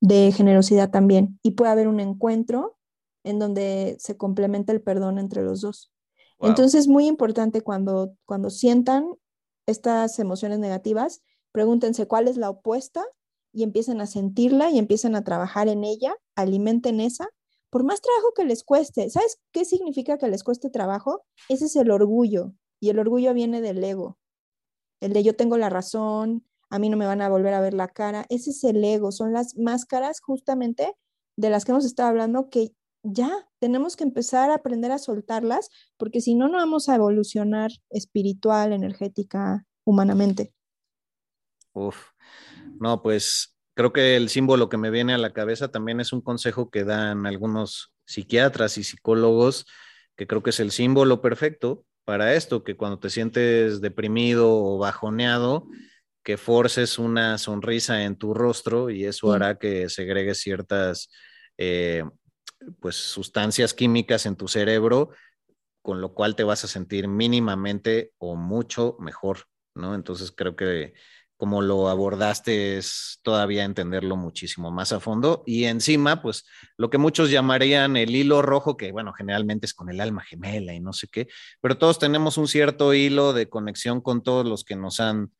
[0.00, 1.38] de generosidad también.
[1.42, 2.76] Y puede haber un encuentro
[3.24, 5.92] en donde se complementa el perdón entre los dos.
[6.40, 9.08] Entonces, es muy importante cuando, cuando sientan
[9.66, 11.22] estas emociones negativas,
[11.52, 13.04] pregúntense cuál es la opuesta
[13.52, 17.28] y empiecen a sentirla y empiecen a trabajar en ella, alimenten esa,
[17.70, 19.10] por más trabajo que les cueste.
[19.10, 21.24] ¿Sabes qué significa que les cueste trabajo?
[21.48, 24.18] Ese es el orgullo y el orgullo viene del ego.
[25.00, 27.74] El de yo tengo la razón, a mí no me van a volver a ver
[27.74, 28.26] la cara.
[28.28, 30.94] Ese es el ego, son las máscaras justamente
[31.36, 35.70] de las que hemos estado hablando que ya tenemos que empezar a aprender a soltarlas
[35.96, 40.52] porque si no, no vamos a evolucionar espiritual, energética, humanamente.
[41.72, 41.96] Uf,
[42.80, 46.20] no, pues creo que el símbolo que me viene a la cabeza también es un
[46.20, 49.66] consejo que dan algunos psiquiatras y psicólogos,
[50.16, 54.78] que creo que es el símbolo perfecto para esto, que cuando te sientes deprimido o
[54.78, 55.68] bajoneado,
[56.28, 61.08] que forces una sonrisa en tu rostro y eso hará que segregues ciertas
[61.56, 62.04] eh,
[62.80, 65.08] pues sustancias químicas en tu cerebro,
[65.80, 69.94] con lo cual te vas a sentir mínimamente o mucho mejor, ¿no?
[69.94, 70.92] Entonces creo que
[71.38, 75.44] como lo abordaste es todavía entenderlo muchísimo más a fondo.
[75.46, 76.44] Y encima, pues
[76.76, 80.74] lo que muchos llamarían el hilo rojo, que bueno, generalmente es con el alma gemela
[80.74, 81.26] y no sé qué,
[81.62, 85.32] pero todos tenemos un cierto hilo de conexión con todos los que nos han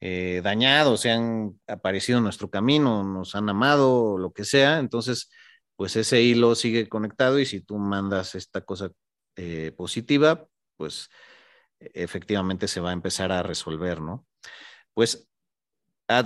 [0.00, 4.78] eh, dañado, se han aparecido en nuestro camino, nos han amado, lo que sea.
[4.78, 5.30] Entonces,
[5.76, 8.90] pues ese hilo sigue conectado y si tú mandas esta cosa
[9.36, 10.46] eh, positiva,
[10.76, 11.08] pues
[11.80, 14.26] efectivamente se va a empezar a resolver, ¿no?
[14.94, 15.28] Pues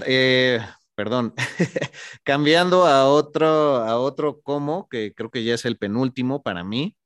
[0.07, 0.61] eh,
[0.95, 1.35] perdón,
[2.25, 6.97] cambiando a otro, a otro cómo, que creo que ya es el penúltimo para mí.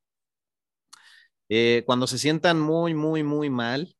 [1.48, 3.96] Eh, cuando se sientan muy, muy, muy mal,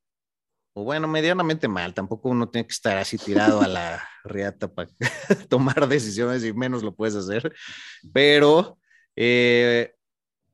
[0.79, 4.89] o bueno, medianamente mal, tampoco uno tiene que estar así tirado a la riata para
[5.49, 7.53] tomar decisiones y menos lo puedes hacer,
[8.13, 8.79] pero
[9.17, 9.93] eh,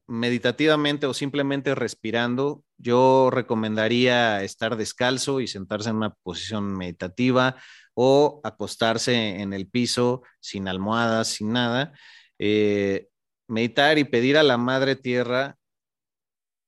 [0.06, 7.56] meditativamente o simplemente respirando, yo recomendaría estar descalzo y sentarse en una posición meditativa
[7.92, 11.92] o acostarse en el piso sin almohadas, sin nada.
[12.38, 13.08] Eh,
[13.46, 15.58] meditar y pedir a la madre tierra,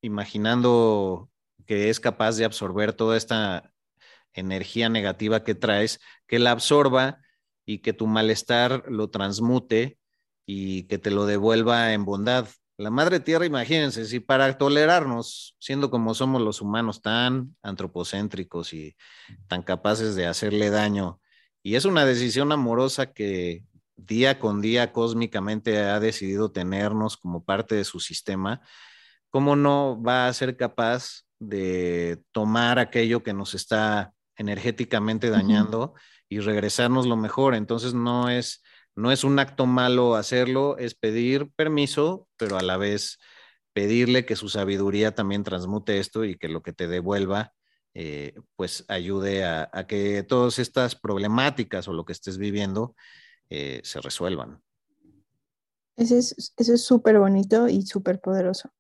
[0.03, 1.31] imaginando
[1.67, 3.73] que es capaz de absorber toda esta
[4.33, 7.21] energía negativa que traes, que la absorba
[7.65, 9.99] y que tu malestar lo transmute
[10.47, 12.49] y que te lo devuelva en bondad.
[12.79, 18.97] La madre tierra, imagínense, si para tolerarnos, siendo como somos los humanos tan antropocéntricos y
[19.49, 21.21] tan capaces de hacerle daño,
[21.63, 23.65] y es una decisión amorosa que
[23.97, 28.61] día con día cósmicamente ha decidido tenernos como parte de su sistema,
[29.31, 35.95] ¿cómo no va a ser capaz de tomar aquello que nos está energéticamente dañando
[36.29, 37.55] y regresarnos lo mejor?
[37.55, 38.63] Entonces no es
[38.97, 43.19] no es un acto malo hacerlo, es pedir permiso, pero a la vez
[43.75, 47.53] pedirle que su sabiduría también transmute esto y que lo que te devuelva,
[47.93, 52.97] eh, pues ayude a, que todas estas problemáticas o lo que estés viviendo
[53.51, 54.63] eh, se resuelvan.
[55.97, 58.71] Ese es súper bonito y súper poderoso.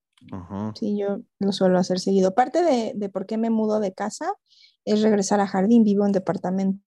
[0.74, 2.34] Sí, yo lo suelo hacer seguido.
[2.34, 4.32] Parte de, de por qué me mudo de casa
[4.84, 6.80] es regresar a jardín, vivo en departamento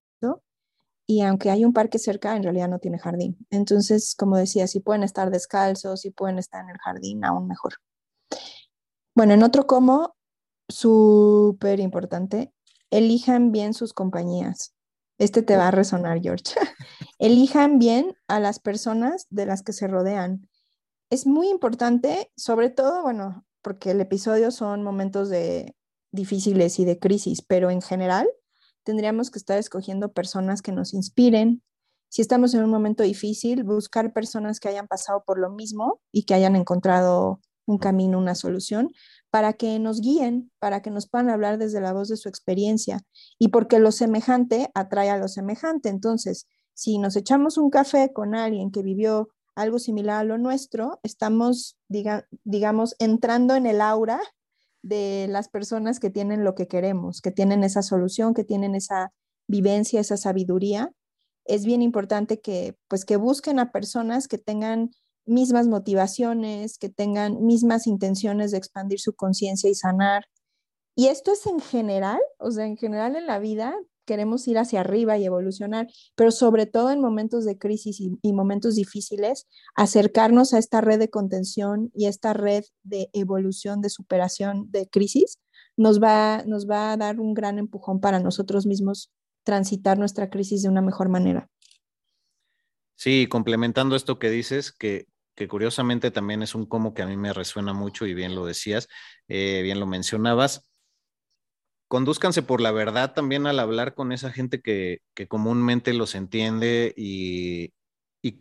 [1.09, 3.35] y aunque hay un parque cerca, en realidad no tiene jardín.
[3.49, 7.73] Entonces, como decía, si pueden estar descalzos, si pueden estar en el jardín, aún mejor.
[9.15, 10.15] Bueno, en otro como,
[10.67, 12.53] súper importante,
[12.91, 14.75] elijan bien sus compañías.
[15.17, 16.43] Este te va a resonar, George.
[17.17, 20.47] elijan bien a las personas de las que se rodean.
[21.09, 25.75] Es muy importante, sobre todo, bueno, porque el episodio son momentos de
[26.11, 28.27] difíciles y de crisis, pero en general,
[28.83, 31.63] tendríamos que estar escogiendo personas que nos inspiren.
[32.09, 36.23] Si estamos en un momento difícil, buscar personas que hayan pasado por lo mismo y
[36.23, 38.89] que hayan encontrado un camino, una solución,
[39.31, 43.01] para que nos guíen, para que nos puedan hablar desde la voz de su experiencia
[43.37, 45.89] y porque lo semejante atrae a lo semejante.
[45.89, 49.29] Entonces, si nos echamos un café con alguien que vivió
[49.59, 51.77] algo similar a lo nuestro, estamos,
[52.43, 54.19] digamos, entrando en el aura
[54.81, 59.11] de las personas que tienen lo que queremos, que tienen esa solución, que tienen esa
[59.47, 60.91] vivencia, esa sabiduría.
[61.45, 64.91] Es bien importante que pues que busquen a personas que tengan
[65.25, 70.25] mismas motivaciones, que tengan mismas intenciones de expandir su conciencia y sanar.
[70.95, 73.75] Y esto es en general, o sea, en general en la vida,
[74.09, 78.73] queremos ir hacia arriba y evolucionar, pero sobre todo en momentos de crisis y, momentos
[78.73, 84.89] difíciles, acercarnos a esta red de contención y esta red de evolución, de superación de
[84.89, 85.37] crisis,
[85.77, 89.11] nos va, nos va a dar un gran empujón para nosotros mismos
[89.43, 91.47] transitar nuestra crisis de una mejor manera.
[92.95, 95.05] Sí, complementando esto que dices, que,
[95.47, 98.87] curiosamente también es un como que a mí me resuena mucho y bien lo decías,
[99.27, 100.68] eh, bien lo mencionabas,
[101.89, 107.73] conduzcanse por la verdad también al hablar con esa gente que, comúnmente los entiende y,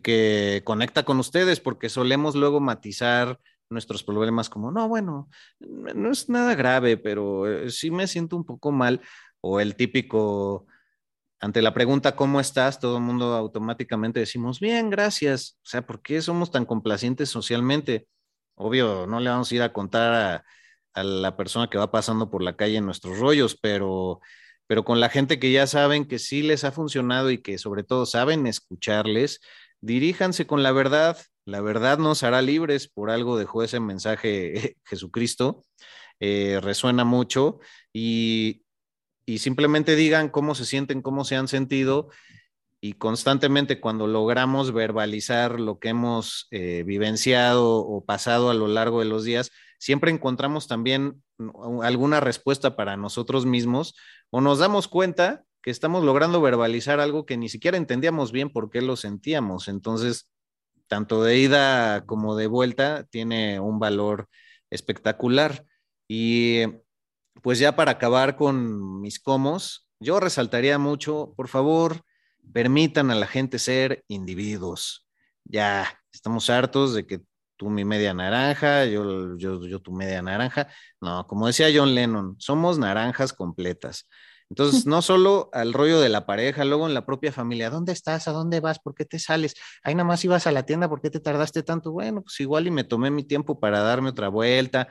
[0.03, 3.39] que conecta con ustedes, porque solemos luego matizar
[3.69, 5.29] nuestros problemas como, no, bueno,
[5.59, 9.01] no es nada grave, pero eh, sí me siento un poco mal,
[9.41, 10.67] o el típico,
[11.39, 12.79] ante la pregunta, ¿cómo estás?
[12.79, 15.57] Todo el mundo automáticamente decimos, bien, gracias.
[15.63, 18.07] O sea, ¿por qué somos tan complacientes socialmente?
[18.55, 20.45] Obvio, no le vamos a ir a contar a
[20.93, 24.19] a la persona que va pasando por la calle en nuestros rollos, pero,
[24.67, 27.83] pero con la gente que ya saben que sí les ha funcionado y que sobre
[27.83, 29.39] todo saben escucharles,
[29.81, 31.17] diríjanse con la verdad.
[31.45, 35.63] La verdad nos hará libres, por algo dejó ese mensaje Jesucristo,
[36.19, 37.59] eh, resuena mucho
[37.93, 38.63] y,
[39.25, 42.09] y simplemente digan cómo se sienten, cómo se han sentido
[42.81, 48.99] y constantemente cuando logramos verbalizar lo que hemos eh, vivenciado o pasado a lo largo
[48.99, 51.23] de los días, siempre encontramos también
[51.81, 53.95] alguna respuesta para nosotros mismos
[54.29, 58.69] o nos damos cuenta que estamos logrando verbalizar algo que ni siquiera entendíamos bien por
[58.69, 59.67] qué lo sentíamos.
[59.67, 60.29] Entonces,
[60.87, 64.27] tanto de ida como de vuelta tiene un valor
[64.69, 65.65] espectacular.
[66.07, 66.63] Y
[67.41, 72.03] pues ya para acabar con mis comos, yo resaltaría mucho, por favor,
[72.53, 75.07] permitan a la gente ser individuos.
[75.45, 77.21] Ya estamos hartos de que
[77.59, 80.69] tú mi media naranja, yo, yo, yo tu media naranja.
[81.01, 84.07] No, como decía John Lennon, somos naranjas completas.
[84.49, 88.29] Entonces, no solo al rollo de la pareja, luego en la propia familia, ¿dónde estás?
[88.29, 88.79] ¿A dónde vas?
[88.79, 89.55] ¿Por qué te sales?
[89.83, 91.91] Ahí nada más ibas a la tienda, ¿por qué te tardaste tanto?
[91.91, 94.87] Bueno, pues igual y me tomé mi tiempo para darme otra vuelta.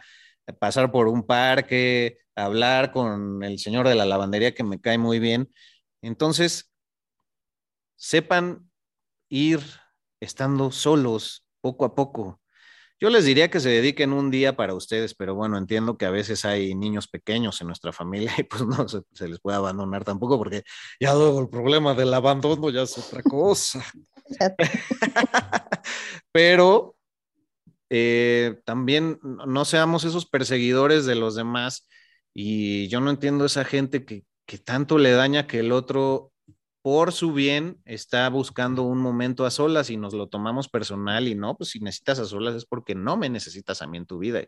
[0.61, 5.19] pasar por un parque, hablar con el señor de la lavandería que me cae muy
[5.19, 5.51] bien.
[6.03, 6.71] Entonces,
[7.97, 8.71] sepan
[9.31, 9.61] ir
[10.21, 12.41] estando solos poco a poco.
[13.01, 16.11] Yo les diría que se dediquen un día para ustedes, pero bueno, entiendo que a
[16.11, 20.05] veces hay niños pequeños en nuestra familia y pues no se, se les puede abandonar
[20.05, 20.65] tampoco porque
[21.01, 23.85] ya luego el problema del abandono ya es otra cosa.
[26.33, 26.97] pero
[27.91, 31.89] eh, también no seamos esos perseguidores de los demás
[32.35, 36.33] y yo no entiendo esa gente que, que tanto le daña que el otro
[36.89, 41.35] por su bien está buscando un momento a solas y nos lo tomamos personal y
[41.35, 44.19] no, pues si necesitas a solas es porque no me necesitas a mí en tu
[44.19, 44.47] vida.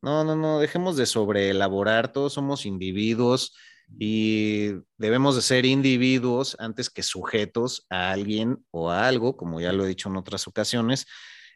[0.00, 3.54] No, no, no, dejemos de sobreelaborar, todos somos individuos
[3.98, 9.74] y debemos de ser individuos antes que sujetos a alguien o a algo, como ya
[9.74, 11.04] lo he dicho en otras ocasiones.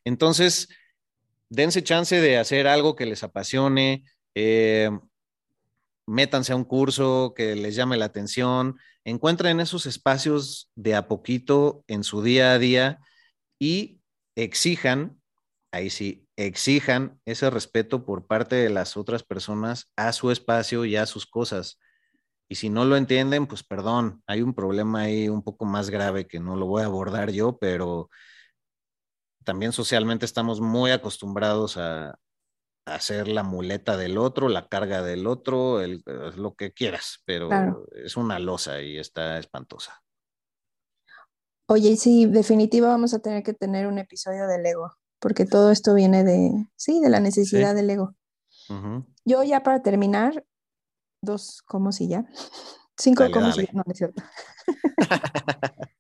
[0.04, 0.68] Entonces,
[1.48, 4.90] dense chance de hacer algo que les apasione, eh,
[6.08, 11.84] métanse a un curso que les llame la atención, encuentren esos espacios de a poquito
[11.86, 12.98] en su día a día
[13.60, 14.00] y
[14.34, 15.20] exijan,
[15.70, 20.96] ahí sí, exijan ese respeto por parte de las otras personas a su espacio y
[20.96, 21.78] a sus cosas.
[22.48, 26.26] Y si no lo entienden, pues perdón, hay un problema ahí un poco más grave
[26.26, 28.08] que no lo voy a abordar yo, pero
[29.44, 32.18] también socialmente estamos muy acostumbrados a,
[32.94, 36.02] hacer la muleta del otro, la carga del otro, el,
[36.36, 37.86] lo que quieras, pero Claro.
[37.92, 40.02] es una losa y está espantosa.
[41.66, 45.94] Oye, sí, definitivo vamos a tener que tener un episodio del ego, porque todo esto
[45.94, 47.76] viene de, sí, de la necesidad Sí.
[47.76, 48.14] del ego.
[49.24, 50.44] Yo ya para terminar,
[51.22, 52.24] dos cómo si ya,
[52.96, 54.22] cinco Dale, cómo si ya, no, no es cierto.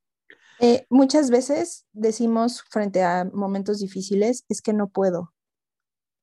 [0.60, 5.32] Eh, muchas veces decimos frente a momentos difíciles, es que no puedo,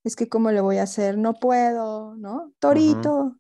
[0.06, 2.54] es que cómo le voy a hacer, no puedo, ¿no?
[2.60, 3.38] Torito.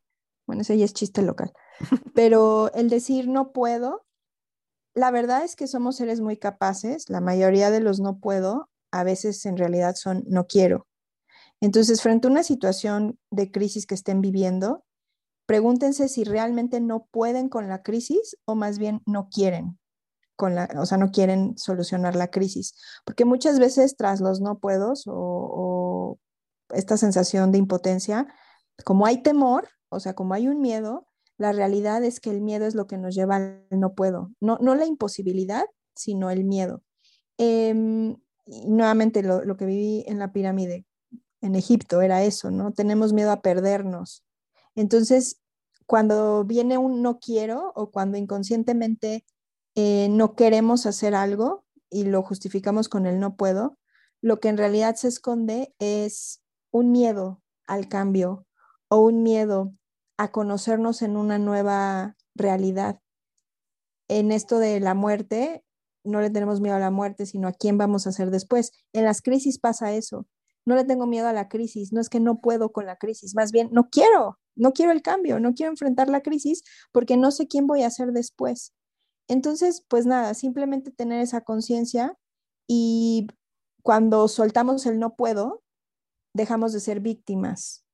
[0.47, 1.53] Bueno, ese ya es chiste local.
[2.15, 4.03] Pero el decir no puedo,
[4.95, 9.03] la verdad es que somos seres muy capaces, la mayoría de los no puedo, a
[9.03, 10.87] veces en realidad son no quiero.
[11.61, 14.83] Entonces, frente a una situación de crisis que estén viviendo,
[15.45, 19.77] pregúntense si realmente no pueden con la crisis o más bien no quieren
[20.35, 22.75] con la, o sea, no quieren solucionar la crisis.
[23.05, 26.19] Porque muchas veces tras los no puedos o, o
[26.75, 28.27] esta sensación de impotencia,
[28.83, 31.07] como hay temor, o sea, como hay un miedo,
[31.37, 34.31] la realidad es que el miedo es lo que nos lleva al no puedo.
[34.39, 35.65] No, no la imposibilidad,
[35.95, 36.83] sino el miedo.
[37.37, 40.85] Em, y nuevamente lo, lo que viví en la pirámide
[41.41, 42.71] en Egipto era eso, ¿no?
[42.71, 44.23] Tenemos miedo a perdernos.
[44.75, 45.41] Entonces,
[45.85, 49.25] cuando viene un no quiero o cuando inconscientemente
[49.75, 53.77] eh, no queremos hacer algo y lo justificamos con el no puedo,
[54.21, 56.41] lo que en realidad se esconde es
[56.75, 58.45] un miedo al cambio
[58.89, 59.73] o un miedo
[60.17, 62.99] a conocernos en una nueva realidad.
[64.09, 65.63] En esto de la muerte,
[66.03, 68.73] no le tenemos miedo a la muerte, sino a quién vamos a ser después.
[68.91, 70.27] En las crisis pasa eso.
[70.65, 73.35] No le tengo miedo a la crisis, no es que no puedo con la crisis,
[73.35, 77.31] más bien no quiero, no quiero el cambio, no quiero enfrentar la crisis porque no
[77.31, 78.73] sé quién voy a ser después.
[79.29, 82.17] Entonces, pues nada, simplemente tener esa conciencia
[82.67, 83.27] y
[83.81, 85.63] cuando soltamos el no puedo,
[86.35, 87.85] dejamos de ser víctimas,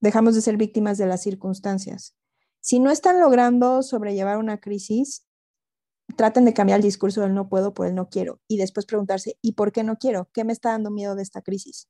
[0.00, 2.14] dejamos de ser víctimas de las circunstancias.
[2.60, 5.26] Si no están logrando sobrellevar una crisis,
[6.16, 9.38] traten de cambiar el discurso del no puedo por el no quiero y después preguntarse,
[9.42, 10.30] ¿y por qué no quiero?
[10.32, 11.88] ¿Qué me está dando miedo de esta crisis?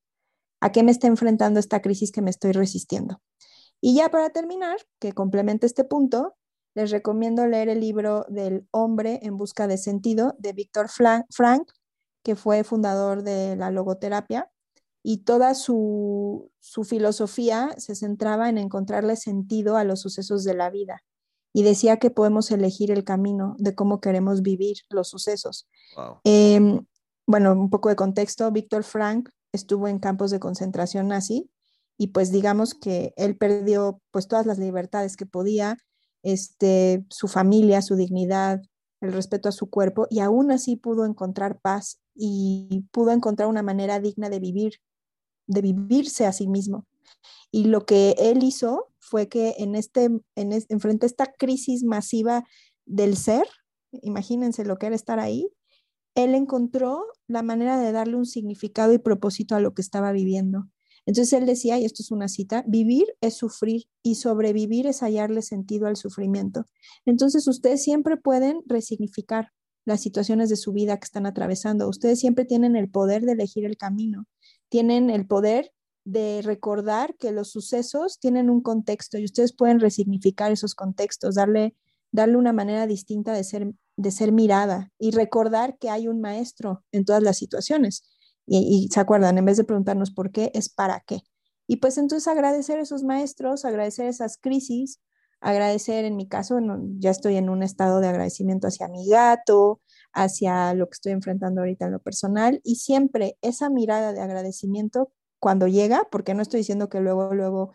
[0.61, 3.21] ¿A qué me está enfrentando esta crisis que me estoy resistiendo?
[3.81, 6.35] Y ya para terminar, que complemente este punto,
[6.75, 11.71] les recomiendo leer el libro del hombre en busca de sentido de Víctor Frank,
[12.25, 14.51] que fue fundador de la logoterapia,
[15.03, 20.71] y toda su, su, filosofía se centraba en encontrarle sentido a los sucesos de la
[20.71, 21.03] vida.
[21.53, 25.67] Y decía que podemos elegir el camino de cómo queremos vivir los sucesos.
[25.97, 26.21] Wow.
[26.25, 26.81] Eh,
[27.27, 31.51] bueno, un poco de contexto, Víctor Frank estuvo en campos de concentración nazi
[31.99, 35.77] y pues digamos que él perdió pues todas las libertades que podía,
[36.23, 38.63] este, su familia, su dignidad,
[39.01, 43.63] el respeto a su cuerpo y aún así pudo encontrar paz y pudo encontrar una
[43.63, 44.75] manera digna de vivir,
[45.47, 46.87] de vivirse a sí mismo.
[47.51, 51.33] Y lo que él hizo fue que en este, en, este, en frente a esta
[51.39, 52.45] crisis masiva
[52.85, 53.47] del ser,
[54.03, 55.49] imagínense lo que era estar ahí,
[56.15, 60.69] él encontró la manera de darle un significado y propósito a lo que estaba viviendo.
[61.07, 65.41] Entonces él decía, y esto es una cita, vivir es sufrir y sobrevivir es hallarle
[65.41, 66.67] sentido al sufrimiento.
[67.07, 69.53] Entonces ustedes siempre pueden resignificar
[69.89, 71.89] las situaciones de su vida que están atravesando.
[71.89, 74.27] Ustedes siempre tienen el poder de elegir el camino,
[74.69, 75.73] tienen el poder
[76.05, 81.75] de recordar que los sucesos tienen un contexto y ustedes pueden resignificar esos contextos, darle,
[82.13, 86.85] darle una manera distinta de ser, de ser mirada y recordar que hay un maestro
[86.93, 88.05] en todas las situaciones.
[88.47, 91.23] Y, se acuerdan, en vez de preguntarnos por qué, es para qué.
[91.67, 95.01] Y pues entonces agradecer a esos maestros, agradecer esas crisis,
[95.41, 96.59] agradecer, en mi caso,
[96.99, 99.81] ya estoy en un estado de agradecimiento hacia mi gato,
[100.13, 105.13] hacia lo que estoy enfrentando ahorita en lo personal y siempre esa mirada de agradecimiento
[105.39, 107.75] cuando llega, porque no estoy diciendo que luego, luego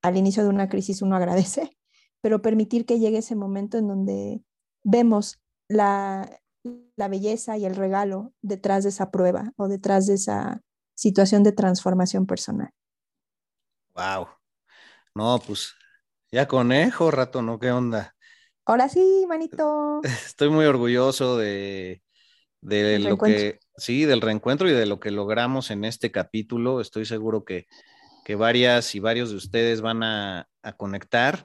[0.00, 1.76] al inicio de una crisis uno agradece,
[2.20, 4.42] pero permitir que llegue ese momento en donde
[4.84, 6.40] vemos la,
[6.96, 10.62] la belleza y el regalo detrás de esa prueba o detrás de esa
[10.94, 12.70] situación de transformación personal.
[13.94, 14.28] Wow.
[15.14, 15.74] No, pues
[16.32, 17.60] ya conejo, rato, ¿no?
[17.60, 18.16] ¿Qué onda?
[18.64, 20.00] Ahora sí, manito.
[20.26, 22.02] Estoy muy orgulloso de,
[22.60, 26.80] de lo que, sí, del reencuentro y de lo que logramos en este capítulo.
[26.80, 27.66] Estoy seguro que,
[28.24, 31.44] que varias y varios de ustedes van a, a conectar.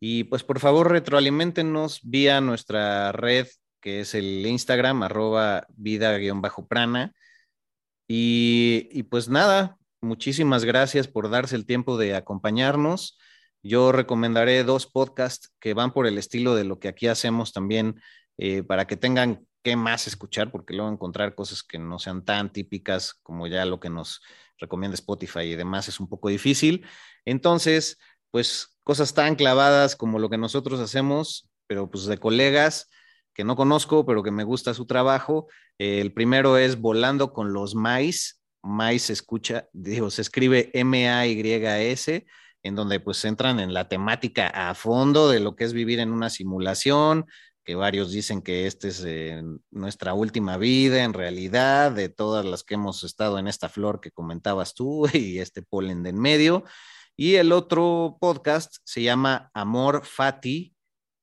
[0.00, 3.48] Y pues por favor retroalimentenos vía nuestra red
[3.80, 7.14] que es el Instagram, arroba vida-prana.
[8.06, 13.18] Y, y pues nada, muchísimas gracias por darse el tiempo de acompañarnos.
[13.62, 18.00] Yo recomendaré dos podcasts que van por el estilo de lo que aquí hacemos también
[18.36, 22.52] eh, para que tengan qué más escuchar, porque luego encontrar cosas que no sean tan
[22.52, 24.20] típicas como ya lo que nos
[24.58, 26.86] recomienda Spotify y demás es un poco difícil.
[27.24, 27.98] Entonces,
[28.30, 32.88] pues cosas tan clavadas como lo que nosotros hacemos, pero pues de colegas
[33.34, 35.48] que no conozco, pero que me gusta su trabajo.
[35.78, 38.40] el primero es Volando con los Mais.
[38.62, 42.26] Mais se escucha, digo, se escribe M-A-Y-S
[42.68, 46.12] en donde pues entran en la temática a fondo de lo que es vivir en
[46.12, 47.26] una simulación,
[47.64, 52.62] que varios dicen que esta es eh, nuestra última vida en realidad, de todas las
[52.64, 56.64] que hemos estado en esta flor que comentabas tú y este polen de en medio.
[57.16, 60.74] Y el otro podcast se llama Amor Fati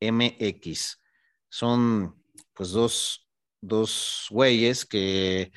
[0.02, 1.02] MX.
[1.50, 2.22] Son
[2.54, 3.28] pues dos,
[3.62, 5.52] dos güeyes que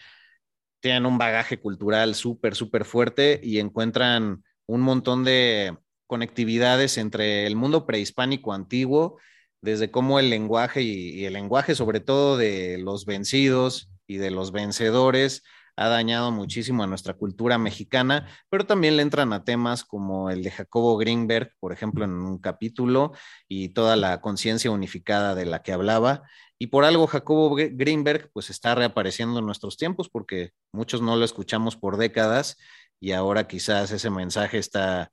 [0.80, 5.76] tienen un bagaje cultural súper, súper fuerte y encuentran un montón de
[6.06, 9.18] conectividades entre el mundo prehispánico antiguo,
[9.60, 14.52] desde cómo el lenguaje y, el lenguaje sobre todo de los vencidos y de los
[14.52, 15.42] vencedores
[15.76, 20.42] ha dañado muchísimo a nuestra cultura mexicana, pero también le entran a temas como el
[20.42, 23.12] de Jacobo Greenberg, por ejemplo, en un capítulo,
[23.46, 26.24] y toda la conciencia unificada de la que hablaba.
[26.58, 31.24] Y por algo Jacobo Greenberg pues está reapareciendo en nuestros tiempos porque muchos no lo
[31.24, 32.58] escuchamos por décadas
[33.00, 35.12] y ahora quizás ese mensaje está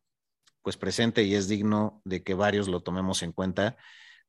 [0.62, 3.78] pues presente y es digno de que varios lo tomemos en cuenta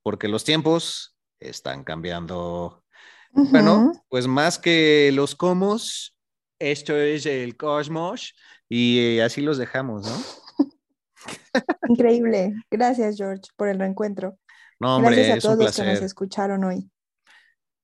[0.03, 2.85] porque los tiempos están cambiando.
[3.33, 6.16] Bueno, pues más que los comos,
[6.59, 8.35] esto es el cosmos
[8.69, 10.16] y así los dejamos, ¿no?
[11.89, 12.55] Increíble.
[12.70, 14.39] Gracias, George, por el reencuentro.
[14.78, 16.91] No, hombre, Gracias a todos los que nos escucharon hoy.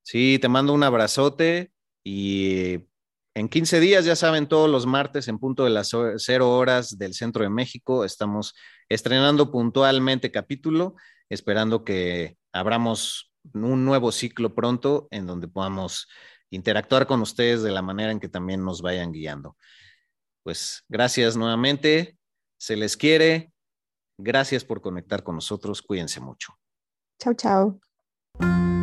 [0.03, 1.71] Sí, te mando un abrazote
[2.03, 2.87] y
[3.35, 7.13] en 15 días, ya saben, todos los martes en punto de las cero horas del
[7.13, 8.53] centro de México, estamos
[8.89, 10.95] estrenando puntualmente capítulo,
[11.29, 16.07] esperando que abramos un nuevo ciclo pronto en donde podamos
[16.51, 19.57] interactuar con ustedes de la manera en que también nos vayan guiando.
[20.43, 22.17] Pues gracias nuevamente,
[22.57, 23.51] se les quiere,
[24.19, 26.53] gracias por conectar con nosotros, cuídense mucho.
[27.19, 28.82] Chao, chao.